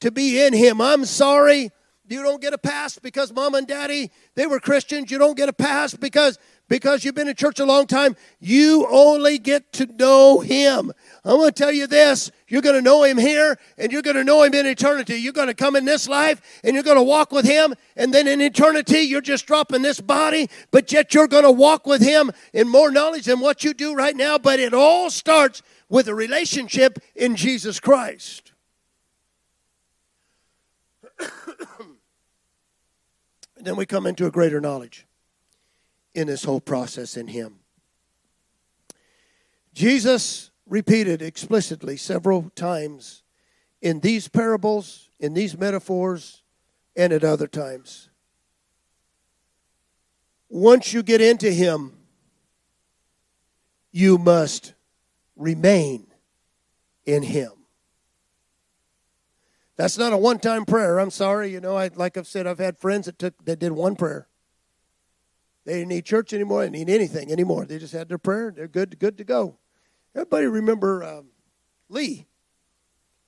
[0.00, 0.80] to be in Him.
[0.80, 1.70] I'm sorry
[2.08, 5.48] you don't get a pass because mom and daddy they were christians you don't get
[5.48, 9.86] a pass because because you've been in church a long time you only get to
[9.86, 10.92] know him.
[11.24, 12.30] I'm going to tell you this.
[12.48, 15.16] You're going to know him here and you're going to know him in eternity.
[15.16, 18.12] You're going to come in this life and you're going to walk with him and
[18.12, 22.02] then in eternity you're just dropping this body but yet you're going to walk with
[22.02, 24.38] him in more knowledge than what you do right now.
[24.38, 28.52] But it all starts with a relationship in jesus christ.
[33.58, 35.06] Then we come into a greater knowledge
[36.16, 37.56] in this whole process in Him.
[39.74, 43.22] Jesus repeated explicitly several times
[43.82, 46.42] in these parables, in these metaphors,
[46.96, 48.08] and at other times.
[50.48, 51.92] Once you get into Him,
[53.92, 54.72] you must
[55.36, 56.06] remain
[57.04, 57.50] in Him.
[59.76, 60.98] That's not a one-time prayer.
[60.98, 61.52] I'm sorry.
[61.52, 64.26] You know, I, like I've said, I've had friends that took that did one prayer.
[65.66, 66.60] They didn't need church anymore.
[66.60, 67.66] They didn't need anything anymore.
[67.66, 68.52] They just had their prayer.
[68.54, 69.58] They're good, good to go.
[70.14, 71.26] Everybody remember um,
[71.88, 72.26] Lee?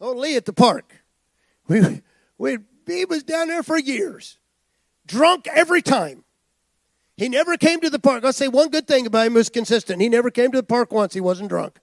[0.00, 0.94] Oh, Lee at the park.
[1.66, 2.00] We,
[2.38, 4.38] we, he was down there for years,
[5.04, 6.24] drunk every time.
[7.18, 8.24] He never came to the park.
[8.24, 10.00] I'll say one good thing about him was consistent.
[10.00, 11.12] He never came to the park once.
[11.12, 11.78] He wasn't drunk.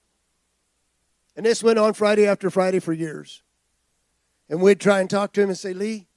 [1.35, 3.43] And this went on Friday after Friday for years.
[4.49, 6.07] And we'd try and talk to him and say, Lee,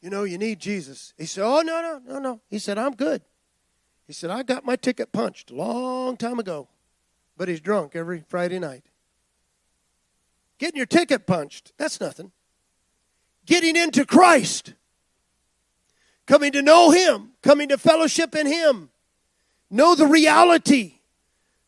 [0.00, 1.14] you know, you need Jesus.
[1.18, 2.40] He said, Oh, no, no, no, no.
[2.48, 3.22] He said, I'm good.
[4.10, 6.66] He said, I got my ticket punched a long time ago.
[7.36, 8.82] but he's drunk every Friday night.
[10.58, 12.32] Getting your ticket punched, that's nothing.
[13.46, 14.74] Getting into Christ,
[16.26, 18.90] coming to know Him, coming to fellowship in Him,
[19.70, 20.94] know the reality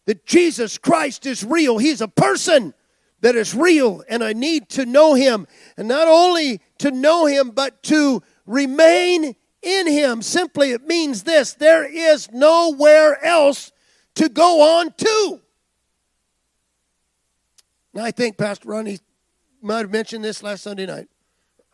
[0.06, 1.78] that Jesus Christ is real.
[1.78, 2.74] He's a person
[3.20, 5.46] that is real, and I need to know Him.
[5.76, 10.22] And not only to know Him, but to remain in Him.
[10.22, 13.72] Simply, it means this there is nowhere else
[14.16, 15.40] to go on to.
[17.94, 18.98] Now, I think Pastor Ronnie
[19.60, 21.08] might have mentioned this last Sunday night.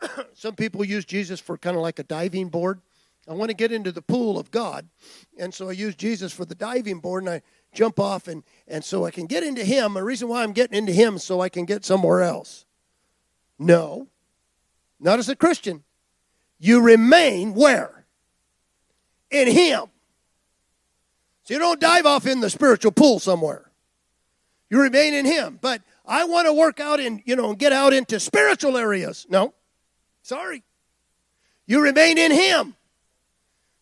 [0.33, 2.81] Some people use Jesus for kind of like a diving board.
[3.27, 4.87] I want to get into the pool of God.
[5.37, 7.41] And so I use Jesus for the diving board and I
[7.73, 9.93] jump off and, and so I can get into him.
[9.93, 12.65] The reason why I'm getting into him so I can get somewhere else.
[13.59, 14.07] No.
[14.99, 15.83] Not as a Christian.
[16.59, 18.05] You remain where?
[19.31, 19.85] In him.
[21.43, 23.71] So you don't dive off in the spiritual pool somewhere.
[24.69, 25.57] You remain in him.
[25.61, 29.25] But I want to work out in, you know, and get out into spiritual areas.
[29.29, 29.53] No.
[30.21, 30.63] Sorry.
[31.65, 32.75] You remain in him.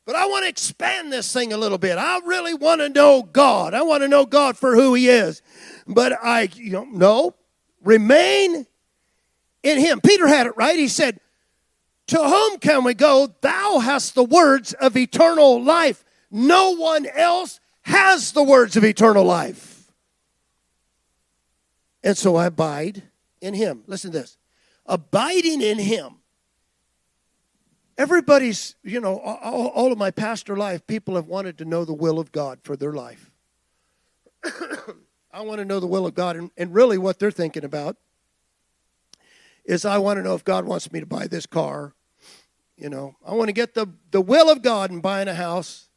[0.08, 1.98] But I want to expand this thing a little bit.
[1.98, 3.74] I really want to know God.
[3.74, 5.42] I want to know God for who He is.
[5.86, 7.36] But I, you know, no,
[7.84, 8.66] remain
[9.64, 10.00] in Him.
[10.00, 10.80] Peter had it right.
[10.80, 11.20] He said,
[12.08, 13.34] To whom can we go?
[13.42, 16.04] Thou hast the words of eternal life.
[16.32, 19.92] No one else has the words of eternal life.
[22.04, 23.04] And so I abide
[23.42, 23.84] in Him.
[23.88, 24.38] Listen to this
[24.86, 26.18] abiding in Him
[27.98, 31.96] Everybody's, you know, all, all, of my pastor life, people have wanted to know the
[31.96, 33.32] will of God for their life.
[35.34, 36.36] I want to know the will of God.
[36.36, 37.98] And, and really, what they're thinking about
[39.66, 41.96] is I want to know if God wants me to buy this car.
[42.78, 45.90] You know, I want to get the, the will of God in buying a house.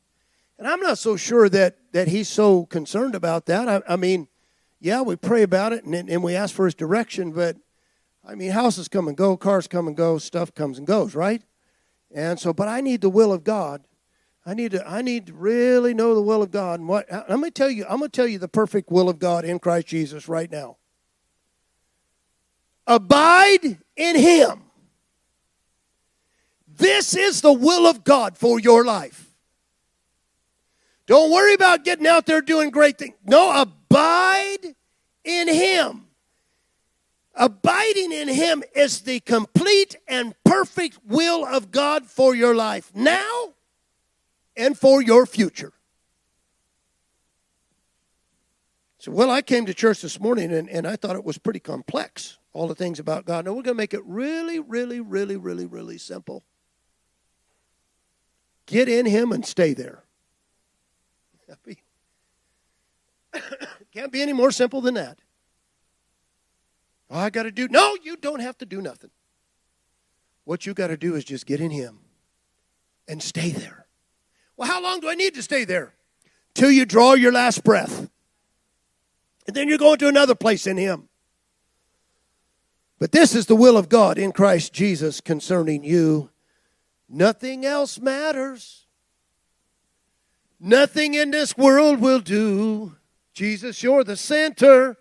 [0.58, 3.68] And I'm not so sure that, that he's so concerned about that.
[3.68, 4.28] I, I mean,
[4.80, 7.56] yeah, we pray about it and, and we ask for his direction, but
[8.26, 11.42] I mean, houses come and go, cars come and go, stuff comes and goes, right?
[12.12, 13.84] And so, but I need the will of God.
[14.46, 16.80] I need to I need to really know the will of God.
[16.80, 19.44] And what I'm gonna tell you, I'm gonna tell you the perfect will of God
[19.44, 20.78] in Christ Jesus right now.
[22.86, 24.69] Abide in him.
[26.80, 29.28] This is the will of God for your life.
[31.06, 33.14] Don't worry about getting out there doing great things.
[33.24, 34.74] No, abide
[35.24, 36.06] in him.
[37.34, 43.54] Abiding in Him is the complete and perfect will of God for your life now
[44.56, 45.72] and for your future.
[48.98, 51.60] So, well, I came to church this morning and, and I thought it was pretty
[51.60, 53.46] complex, all the things about God.
[53.46, 56.44] Now, we're going to make it really, really, really, really, really simple.
[58.70, 60.04] Get in Him and stay there.
[63.92, 65.18] Can't be any more simple than that.
[67.10, 67.66] Oh, I got to do.
[67.66, 69.10] No, you don't have to do nothing.
[70.44, 71.98] What you got to do is just get in Him
[73.08, 73.86] and stay there.
[74.56, 75.94] Well, how long do I need to stay there?
[76.54, 78.08] Till you draw your last breath.
[79.48, 81.08] And then you're going to another place in Him.
[83.00, 86.29] But this is the will of God in Christ Jesus concerning you.
[87.11, 88.86] Nothing else matters.
[90.58, 92.96] Nothing in this world will do.
[93.34, 94.96] Jesus, you're the center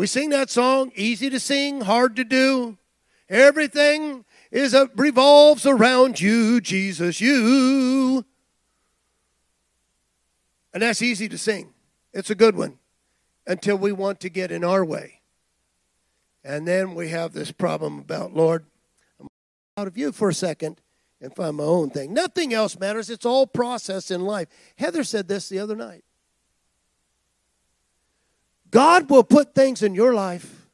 [0.00, 2.78] we sing that song, easy to sing, hard to do.
[3.28, 8.24] Everything is a, revolves around you, Jesus, you.
[10.72, 11.74] And that's easy to sing.
[12.14, 12.78] It's a good one
[13.46, 15.20] until we want to get in our way.
[16.42, 18.64] And then we have this problem about, Lord,
[19.20, 19.28] I'm
[19.76, 20.80] out of you for a second
[21.20, 22.14] and find my own thing.
[22.14, 23.10] Nothing else matters.
[23.10, 24.48] It's all process in life.
[24.76, 26.04] Heather said this the other night.
[28.70, 30.66] God will put things in your life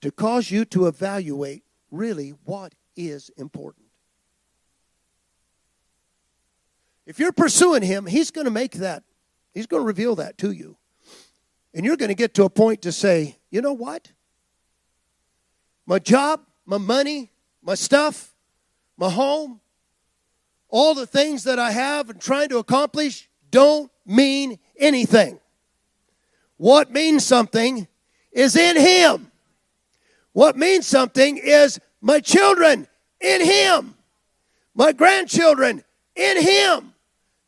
[0.00, 3.86] to cause you to evaluate really what is important.
[7.06, 9.04] If you're pursuing Him, He's going to make that,
[9.54, 10.76] He's going to reveal that to you.
[11.74, 14.12] And you're going to get to a point to say, you know what?
[15.86, 18.31] My job, my money, my stuff,
[18.96, 19.60] my home,
[20.68, 25.38] all the things that I have and trying to accomplish don't mean anything.
[26.56, 27.86] What means something
[28.32, 29.30] is in Him.
[30.32, 32.86] What means something is my children
[33.20, 33.94] in Him,
[34.74, 35.84] my grandchildren
[36.16, 36.94] in Him.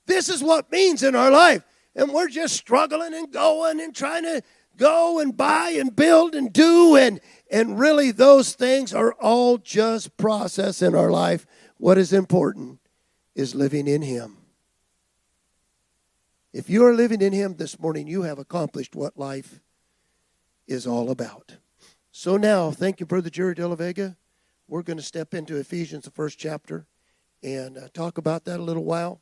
[0.06, 1.64] This is what means in our life.
[1.96, 4.42] And we're just struggling and going and trying to
[4.76, 7.20] go and buy and build and do and
[7.54, 11.46] and really those things are all just process in our life
[11.78, 12.80] what is important
[13.34, 14.36] is living in him
[16.54, 19.60] If you are living in Him this morning, you have accomplished what life
[20.68, 21.56] is all about.
[22.12, 24.16] So now, thank you, Brother Jerry De La Vega.
[24.68, 26.86] We're going to step into Ephesians, the first chapter,
[27.42, 29.20] and uh, talk about that a little while,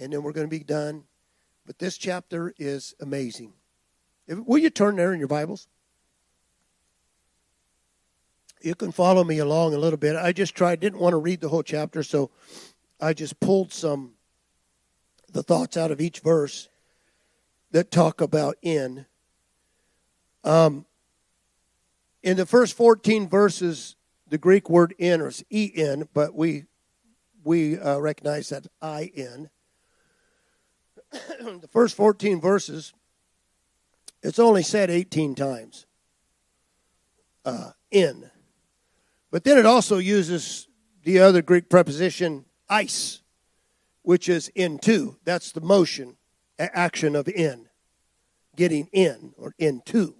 [0.00, 1.04] and then we're going to be done.
[1.66, 3.52] But this chapter is amazing.
[4.26, 5.68] If, will you turn there in your Bibles?
[8.60, 10.16] You can follow me along a little bit.
[10.16, 12.30] I just tried, didn't want to read the whole chapter, so
[13.00, 14.12] I just pulled some
[15.30, 16.68] the thoughts out of each verse
[17.70, 19.06] that talk about in.
[20.42, 20.86] Um,
[22.22, 23.94] in the first 14 verses,
[24.28, 26.64] the Greek word in is en, but we
[27.44, 28.66] we uh, recognize that
[29.14, 29.48] in.
[31.12, 32.92] the first 14 verses,
[34.22, 35.86] it's only said 18 times.
[37.44, 38.30] Uh, in.
[39.30, 40.68] But then it also uses
[41.04, 43.22] the other Greek preposition eis,
[44.02, 45.16] which is into.
[45.24, 46.16] That's the motion,
[46.58, 47.66] action of in,
[48.56, 50.14] getting in or into.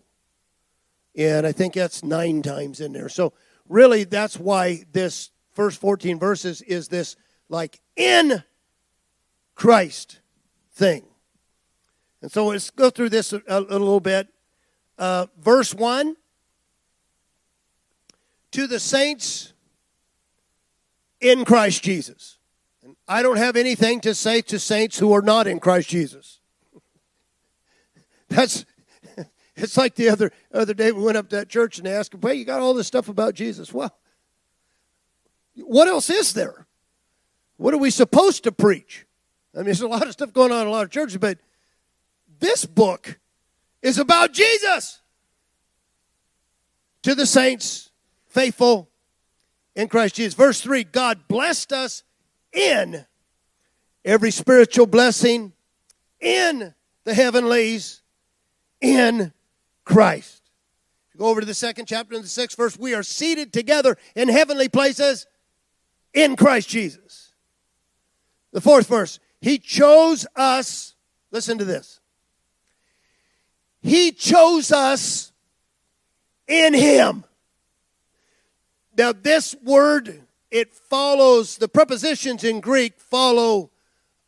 [1.17, 3.09] And I think that's nine times in there.
[3.09, 3.33] So
[3.69, 7.17] really, that's why this first 14 verses is this
[7.49, 8.45] like in
[9.55, 10.21] Christ
[10.73, 11.05] thing.
[12.23, 14.29] And so let's go through this a, a little bit.
[14.97, 16.17] Uh, verse 1
[18.53, 19.53] To the saints
[21.21, 22.39] in Christ Jesus.
[22.83, 26.41] And I don't have anything to say to saints who are not in Christ Jesus.
[28.29, 28.65] That's
[29.57, 32.15] it's like the other other day we went up to that church and they asked,
[32.15, 33.95] "Well, you got all this stuff about Jesus." Well,
[35.55, 36.67] what else is there?
[37.57, 39.07] What are we supposed to preach?
[39.55, 41.39] I mean, there's a lot of stuff going on in a lot of churches, but
[42.39, 43.19] this book
[43.83, 45.01] is about Jesus.
[47.03, 47.88] To the saints,
[48.39, 48.89] faithful
[49.75, 50.35] in Christ Jesus.
[50.35, 52.05] Verse 3 God blessed us
[52.53, 53.05] in
[54.05, 55.53] every spiritual blessing
[56.21, 56.73] in
[57.03, 58.01] the heavenlies
[58.81, 59.33] in
[59.85, 60.43] Christ.
[61.09, 63.53] If you go over to the second chapter in the sixth verse, we are seated
[63.53, 65.27] together in heavenly places
[66.15, 67.33] in Christ Jesus.
[68.53, 70.95] The fourth verse, He chose us,
[71.33, 71.99] listen to this.
[73.83, 75.33] He chose us
[76.47, 77.25] in Him.
[78.99, 83.71] Now, this word, it follows, the prepositions in Greek follow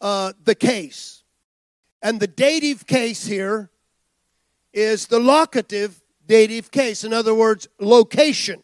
[0.01, 1.25] uh, the case.
[2.01, 3.69] And the dative case here
[4.73, 7.03] is the locative dative case.
[7.03, 8.63] In other words, location.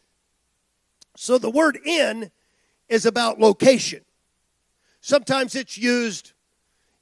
[1.17, 2.31] So the word in
[2.87, 4.05] is about location.
[5.01, 6.31] Sometimes it's used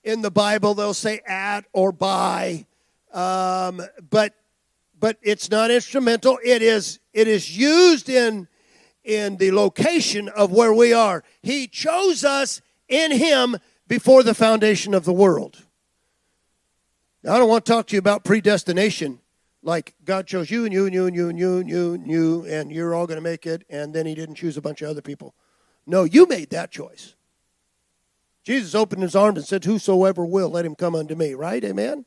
[0.03, 2.66] in the Bible, they'll say at or by,
[3.14, 4.34] um, but
[4.99, 6.39] but it's not instrumental.
[6.43, 8.47] It is it is used in
[9.06, 11.24] in the location of where we are.
[11.41, 15.64] He chose us in Him before the foundation of the world.
[17.24, 19.20] Now, I don't want to talk to you about predestination,
[19.62, 22.08] like God chose you and you and you and you and you and you and
[22.08, 24.82] you, and you're all going to make it, and then He didn't choose a bunch
[24.82, 25.36] of other people.
[25.88, 27.16] No, you made that choice.
[28.43, 31.64] Jesus opened His arms and said, "Whosoever will, let him come unto me." Right?
[31.64, 32.06] Amen.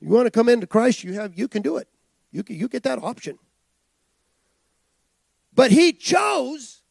[0.00, 1.02] You want to come into Christ?
[1.02, 1.38] You have.
[1.38, 1.88] You can do it.
[2.30, 3.38] You you get that option.
[5.58, 6.82] But He chose,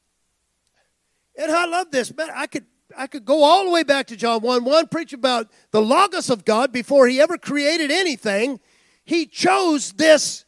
[1.38, 2.14] and I love this.
[2.14, 2.66] Man, I could
[2.98, 6.30] I could go all the way back to John 1 1, preach about the Logos
[6.30, 8.60] of God before he ever created anything.
[9.06, 10.44] He chose this,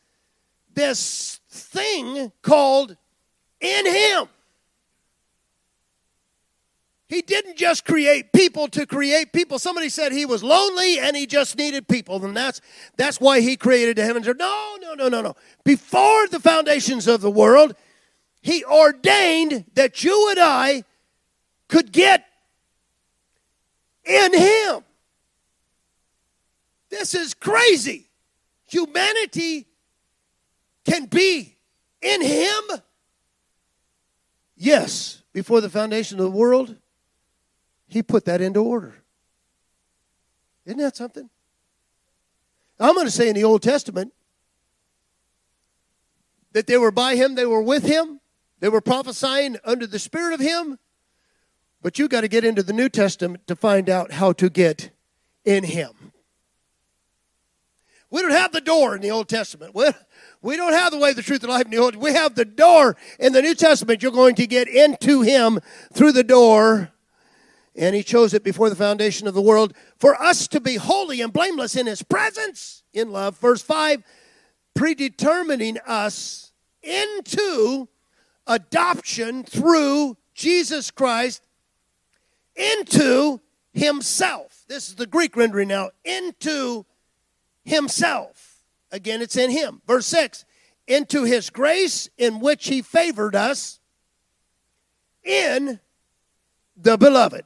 [0.74, 2.98] this thing called
[3.62, 4.28] in him.
[7.08, 9.60] He didn't just create people to create people.
[9.60, 12.60] Somebody said he was lonely and he just needed people, and that's
[12.98, 14.28] that's why he created the heavens.
[14.28, 15.36] No, no, no, no, no.
[15.64, 17.76] Before the foundations of the world,
[18.42, 20.84] he ordained that you and I
[21.68, 22.26] could get
[24.06, 24.84] in Him.
[26.90, 28.10] This is crazy.
[28.68, 29.68] Humanity
[30.86, 31.56] can be
[32.02, 32.64] in Him.
[34.56, 36.76] Yes, before the foundation of the world,
[37.88, 38.96] He put that into order.
[40.66, 41.30] Isn't that something?
[42.80, 44.14] I'm going to say in the Old Testament
[46.54, 48.22] that they were by Him, they were with Him,
[48.60, 50.80] they were prophesying under the Spirit of Him,
[51.82, 54.92] but you got to get into the New Testament to find out how to get
[55.46, 55.92] in Him.
[58.12, 59.76] We don't have the door in the Old Testament.
[59.76, 59.86] We,
[60.42, 61.96] we don't have the way, the truth, and life in the Old.
[61.96, 64.02] We have the door in the New Testament.
[64.02, 65.60] You're going to get into Him
[65.94, 66.92] through the door,
[67.76, 71.22] and He chose it before the foundation of the world for us to be holy
[71.22, 73.38] and blameless in His presence in love.
[73.38, 74.04] Verse five,
[74.74, 76.52] predetermining us
[76.82, 77.88] into
[78.50, 81.48] adoption through Jesus Christ
[82.56, 83.40] into
[83.72, 84.66] himself.
[84.68, 86.86] this is the Greek rendering now, into
[87.64, 88.64] himself.
[88.92, 89.82] Again, it's in him.
[89.88, 90.44] Verse 6
[90.90, 93.80] into his grace in which he favored us
[95.24, 95.80] in
[96.76, 97.46] the beloved.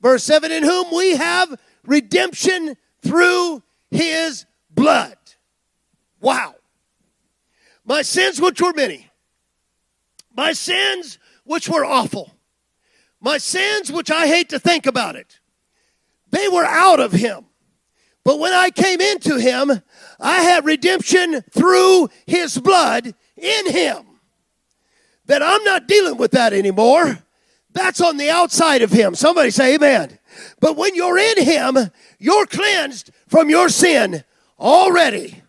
[0.00, 5.16] Verse 7 In whom we have redemption through his blood.
[6.20, 6.54] Wow.
[7.84, 9.10] My sins, which were many,
[10.36, 12.32] my sins, which were awful,
[13.20, 15.38] my sins, which I hate to think about it,
[16.30, 17.46] they were out of him.
[18.24, 19.82] But when I came into him,
[20.20, 24.04] I had redemption through his blood in him.
[25.26, 27.18] That I'm not dealing with that anymore.
[27.72, 29.14] That's on the outside of him.
[29.14, 30.18] Somebody say amen.
[30.60, 31.76] But when you're in him,
[32.18, 34.24] you're cleansed from your sin
[34.58, 35.42] already.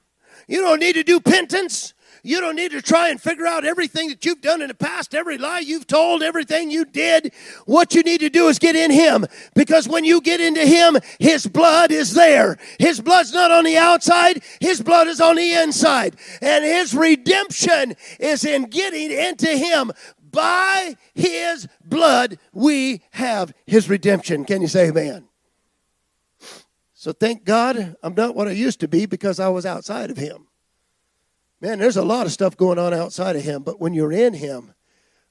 [0.48, 1.93] You don't need to do penance.
[2.26, 5.14] You don't need to try and figure out everything that you've done in the past,
[5.14, 7.34] every lie you've told, everything you did.
[7.66, 9.26] What you need to do is get in Him.
[9.56, 12.58] Because when you get into Him, His blood is there.
[12.80, 16.16] His blood's not on the outside, His blood is on the inside.
[16.42, 19.92] And His redemption is in getting into Him.
[20.32, 24.46] By His blood, we have His redemption.
[24.46, 25.28] Can you say amen?
[26.94, 30.16] So thank God I'm not what I used to be because I was outside of
[30.16, 30.48] Him.
[31.64, 34.34] Man, there's a lot of stuff going on outside of him, but when you're in
[34.34, 34.74] him,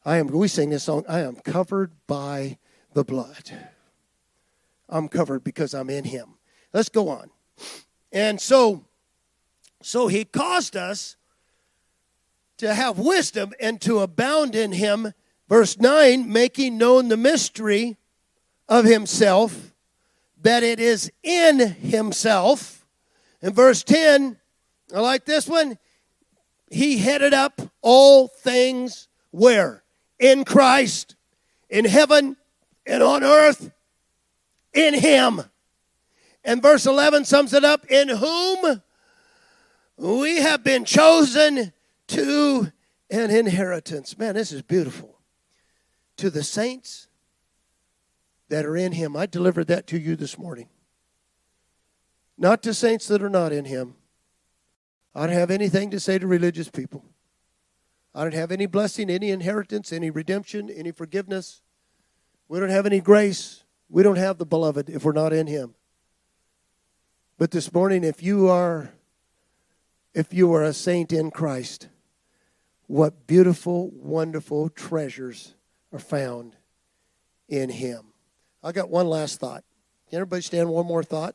[0.03, 2.57] I am we sing this song, I am covered by
[2.95, 3.51] the blood.
[4.89, 6.39] I'm covered because I'm in him.
[6.73, 7.29] Let's go on.
[8.13, 8.87] And so
[9.83, 11.17] so he caused us
[12.57, 15.13] to have wisdom and to abound in him.
[15.51, 17.99] Verse 9, making known the mystery
[18.71, 19.75] of himself,
[20.41, 22.87] that it is in himself.
[23.43, 24.39] In verse 10,
[24.95, 25.77] I like this one
[26.73, 29.85] he headed up all things where?
[30.19, 31.17] In Christ,
[31.69, 32.37] in heaven,
[32.87, 33.71] and on earth,
[34.73, 35.43] in Him.
[36.43, 38.83] And verse 11 sums it up in whom
[39.99, 41.75] we have been chosen
[42.09, 42.73] to
[43.11, 44.17] an inheritance.
[44.17, 45.19] Man, this is beautiful.
[46.17, 47.07] To the saints
[48.49, 49.15] that are in Him.
[49.15, 50.71] I delivered that to you this morning.
[52.39, 53.97] Not to saints that are not in Him
[55.15, 57.05] I don't have anything to say to religious people.
[58.15, 61.63] I don't have any blessing, any inheritance, any redemption, any forgiveness.
[62.49, 63.65] We don't have any grace.
[63.89, 65.75] We don't have the beloved if we're not in him.
[67.39, 68.93] But this morning if you are
[70.15, 71.89] if you are a saint in Christ,
[72.87, 75.55] what beautiful, wonderful treasures
[75.91, 76.55] are found
[77.49, 78.13] in him.
[78.63, 79.65] I got one last thought.
[80.09, 81.35] Can everybody stand one more thought?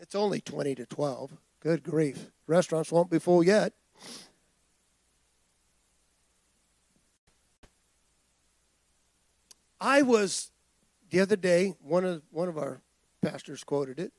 [0.00, 1.32] It's only 20 to 12.
[1.60, 2.30] Good grief.
[2.46, 3.72] Restaurants won't be full yet.
[9.80, 10.50] I was
[11.10, 12.80] the other day, one of one of our
[13.22, 14.12] pastors quoted it,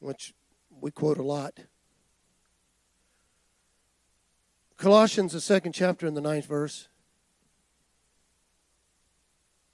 [0.00, 0.34] which
[0.70, 1.58] we quote a lot.
[4.76, 6.88] Colossians, the second chapter, in the ninth verse.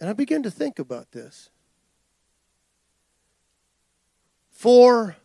[0.00, 1.50] And I began to think about this.
[4.50, 5.16] For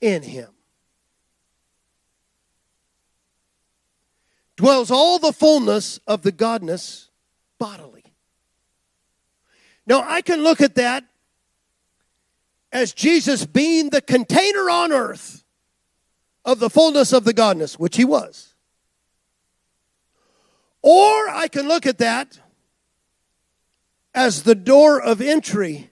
[0.00, 0.48] in him
[4.56, 7.08] dwells all the fullness of the godness
[7.58, 8.04] bodily.
[9.86, 11.04] Now, I can look at that
[12.72, 15.44] as Jesus being the container on earth
[16.44, 18.54] of the fullness of the godness, which he was.
[20.82, 22.40] Or I can look at that
[24.14, 25.90] as the door of entry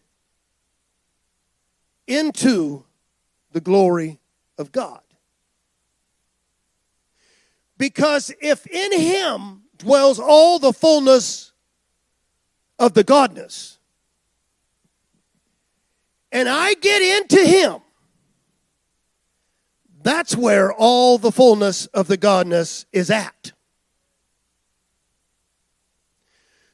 [2.06, 2.84] into
[3.54, 4.18] the glory
[4.58, 5.00] of God.
[7.78, 11.52] Because if in him dwells all the fullness
[12.78, 13.78] of the godness,
[16.32, 17.80] and I get into him,
[20.02, 23.52] that's where all the fullness of the godness is at.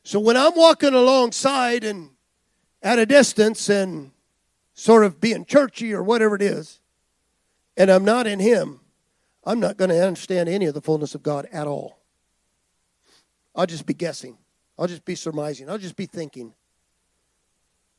[0.03, 2.11] So when I'm walking alongside and
[2.83, 4.13] at a distance and
[4.81, 6.81] sort of being churchy or whatever it is,
[7.77, 8.81] and I'm not in Him,
[9.45, 11.99] I'm not going to understand any of the fullness of God at all.
[13.55, 14.39] I'll just be guessing.
[14.79, 15.69] I'll just be surmising.
[15.69, 16.55] I'll just be thinking,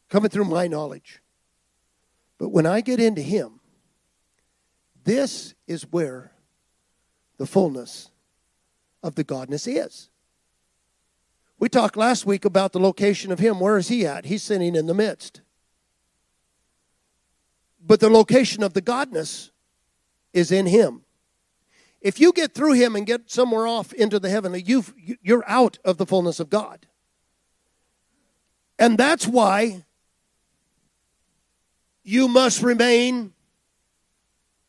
[0.10, 1.22] coming through my knowledge.
[2.40, 3.60] But when I get into Him,
[5.04, 6.32] this is where
[7.38, 8.10] the fullness
[9.04, 10.10] of the Godness is.
[11.60, 13.60] We talked last week about the location of Him.
[13.60, 14.26] Where is He at?
[14.26, 15.42] He's sitting in the midst.
[17.86, 19.50] But the location of the godness
[20.34, 21.02] is in him.
[22.00, 25.78] If you get through him and get somewhere off into the heavenly, you've, you're out
[25.86, 26.88] of the fullness of God.
[28.80, 29.84] And that's why
[32.04, 33.34] you must remain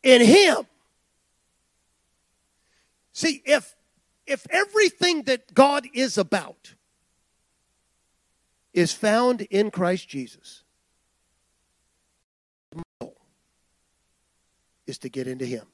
[0.02, 0.66] in Him.
[3.12, 3.74] See, if
[4.26, 6.74] if everything that God is about
[8.72, 10.61] is found in Christ Jesus,
[14.87, 15.66] is to get into Him.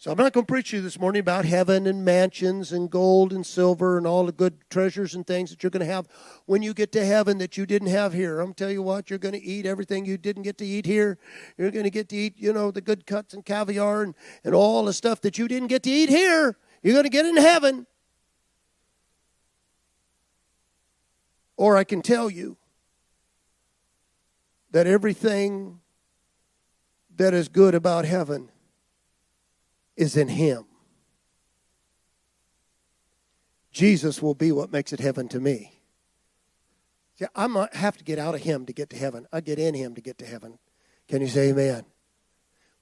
[0.00, 2.90] So I'm not going to preach to you this morning about heaven and mansions and
[2.90, 6.08] gold and silver and all the good treasures and things that you're going to have
[6.46, 8.40] when you get to heaven that you didn't have here.
[8.40, 10.64] I'm going to tell you what, you're going to eat everything you didn't get to
[10.64, 11.18] eat here.
[11.58, 14.54] You're going to get to eat, you know, the good cuts and caviar and, and
[14.54, 16.56] all the stuff that you didn't get to eat here.
[16.82, 17.86] You're going to get in heaven.
[21.58, 22.56] Or I can tell you
[24.70, 25.80] that everything
[27.20, 28.50] that is good about heaven
[29.94, 30.64] is in Him.
[33.70, 35.74] Jesus will be what makes it heaven to me.
[37.18, 39.26] See, I might have to get out of Him to get to heaven.
[39.30, 40.58] I get in Him to get to heaven.
[41.08, 41.84] Can you say amen?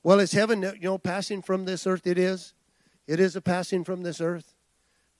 [0.04, 2.06] Well, is heaven, you know, passing from this earth?
[2.06, 2.54] It is.
[3.08, 4.54] It is a passing from this earth.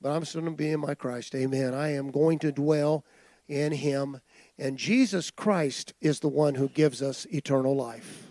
[0.01, 1.35] But I'm still going to be in my Christ.
[1.35, 1.75] Amen.
[1.75, 3.05] I am going to dwell
[3.49, 4.21] in Him.
[4.57, 8.28] And Jesus Christ is the one who gives us eternal life.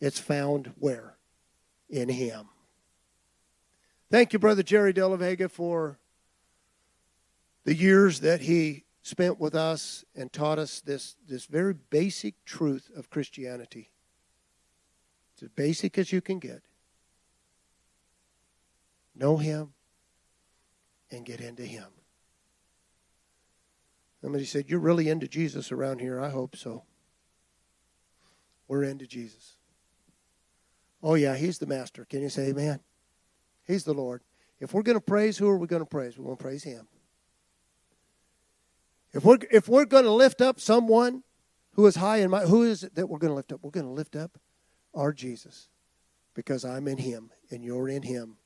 [0.00, 1.14] It's found where?
[1.88, 2.48] in Him.
[4.10, 5.98] Thank you, Brother Jerry De La Vega, for
[7.64, 12.90] the years that he spent with us and taught us this, this very basic truth
[12.96, 13.90] of Christianity.
[15.34, 16.62] It's as basic as you can get.
[19.16, 19.72] Know Him
[21.10, 21.86] and get into Him.
[24.20, 26.20] Somebody said, You're really into Jesus around here.
[26.20, 26.84] I hope so.
[28.68, 29.53] We're into Jesus.
[31.04, 32.06] Oh, yeah, He's the Master.
[32.06, 32.80] Can you say amen?
[33.66, 34.22] He's the Lord.
[34.58, 36.16] If we're going to praise, who are we going to praise?
[36.16, 36.88] We're going to praise Him.
[39.12, 41.22] If we're, if we're going to lift up someone
[41.74, 43.60] who is high in my, who is it that we're going to lift up?
[43.62, 44.38] We're going to lift up
[44.94, 45.68] our Jesus
[46.32, 48.38] because I'm in Him and you're in Him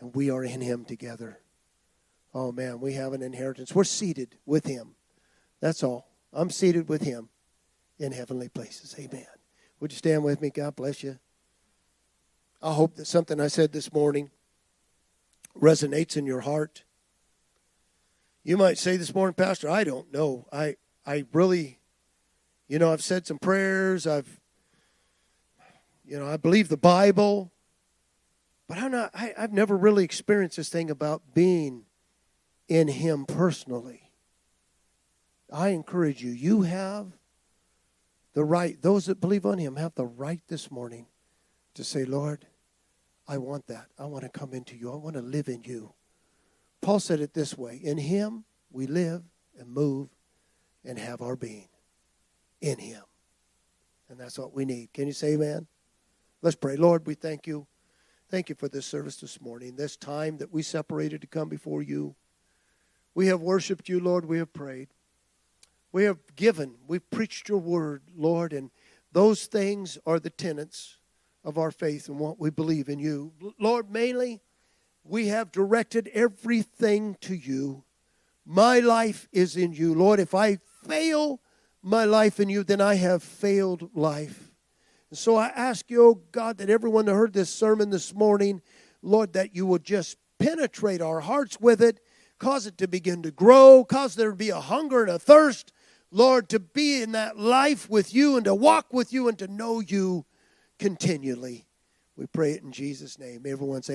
[0.00, 1.38] and we are in Him together.
[2.34, 3.72] Oh, man, we have an inheritance.
[3.72, 4.96] We're seated with Him.
[5.60, 6.08] That's all.
[6.32, 7.28] I'm seated with Him
[8.00, 8.96] in heavenly places.
[8.98, 9.26] Amen.
[9.78, 10.50] Would you stand with me?
[10.50, 11.20] God bless you.
[12.64, 14.30] I hope that something I said this morning
[15.60, 16.82] resonates in your heart.
[18.42, 20.46] You might say this morning, Pastor, I don't know.
[20.50, 21.78] I I really,
[22.66, 24.06] you know, I've said some prayers.
[24.06, 24.40] I've,
[26.06, 27.52] you know, I believe the Bible,
[28.66, 29.10] but I'm not.
[29.12, 31.84] I, I've never really experienced this thing about being
[32.66, 34.10] in Him personally.
[35.52, 36.30] I encourage you.
[36.30, 37.08] You have
[38.32, 38.80] the right.
[38.80, 41.08] Those that believe on Him have the right this morning
[41.74, 42.46] to say, Lord,
[43.26, 43.86] I want that.
[43.98, 44.92] I want to come into you.
[44.92, 45.94] I want to live in you.
[46.80, 49.22] Paul said it this way In him we live
[49.58, 50.08] and move
[50.84, 51.68] and have our being.
[52.60, 53.02] In him.
[54.08, 54.92] And that's what we need.
[54.92, 55.66] Can you say amen?
[56.42, 56.76] Let's pray.
[56.76, 57.66] Lord, we thank you.
[58.30, 61.82] Thank you for this service this morning, this time that we separated to come before
[61.82, 62.14] you.
[63.14, 64.26] We have worshiped you, Lord.
[64.26, 64.88] We have prayed.
[65.92, 66.74] We have given.
[66.86, 68.70] We've preached your word, Lord, and
[69.12, 70.98] those things are the tenets
[71.44, 73.32] of our faith and what we believe in you.
[73.60, 74.40] Lord, mainly,
[75.04, 77.84] we have directed everything to you.
[78.46, 79.94] My life is in you.
[79.94, 81.40] Lord, if I fail
[81.82, 84.52] my life in you, then I have failed life.
[85.10, 88.62] And so I ask you, oh God, that everyone that heard this sermon this morning,
[89.02, 92.00] Lord, that you would just penetrate our hearts with it,
[92.38, 95.72] cause it to begin to grow, cause there to be a hunger and a thirst,
[96.10, 99.48] Lord, to be in that life with you and to walk with you and to
[99.48, 100.24] know you
[100.78, 101.66] continually.
[102.16, 103.42] We pray it in Jesus' name.
[103.46, 103.92] Everyone say,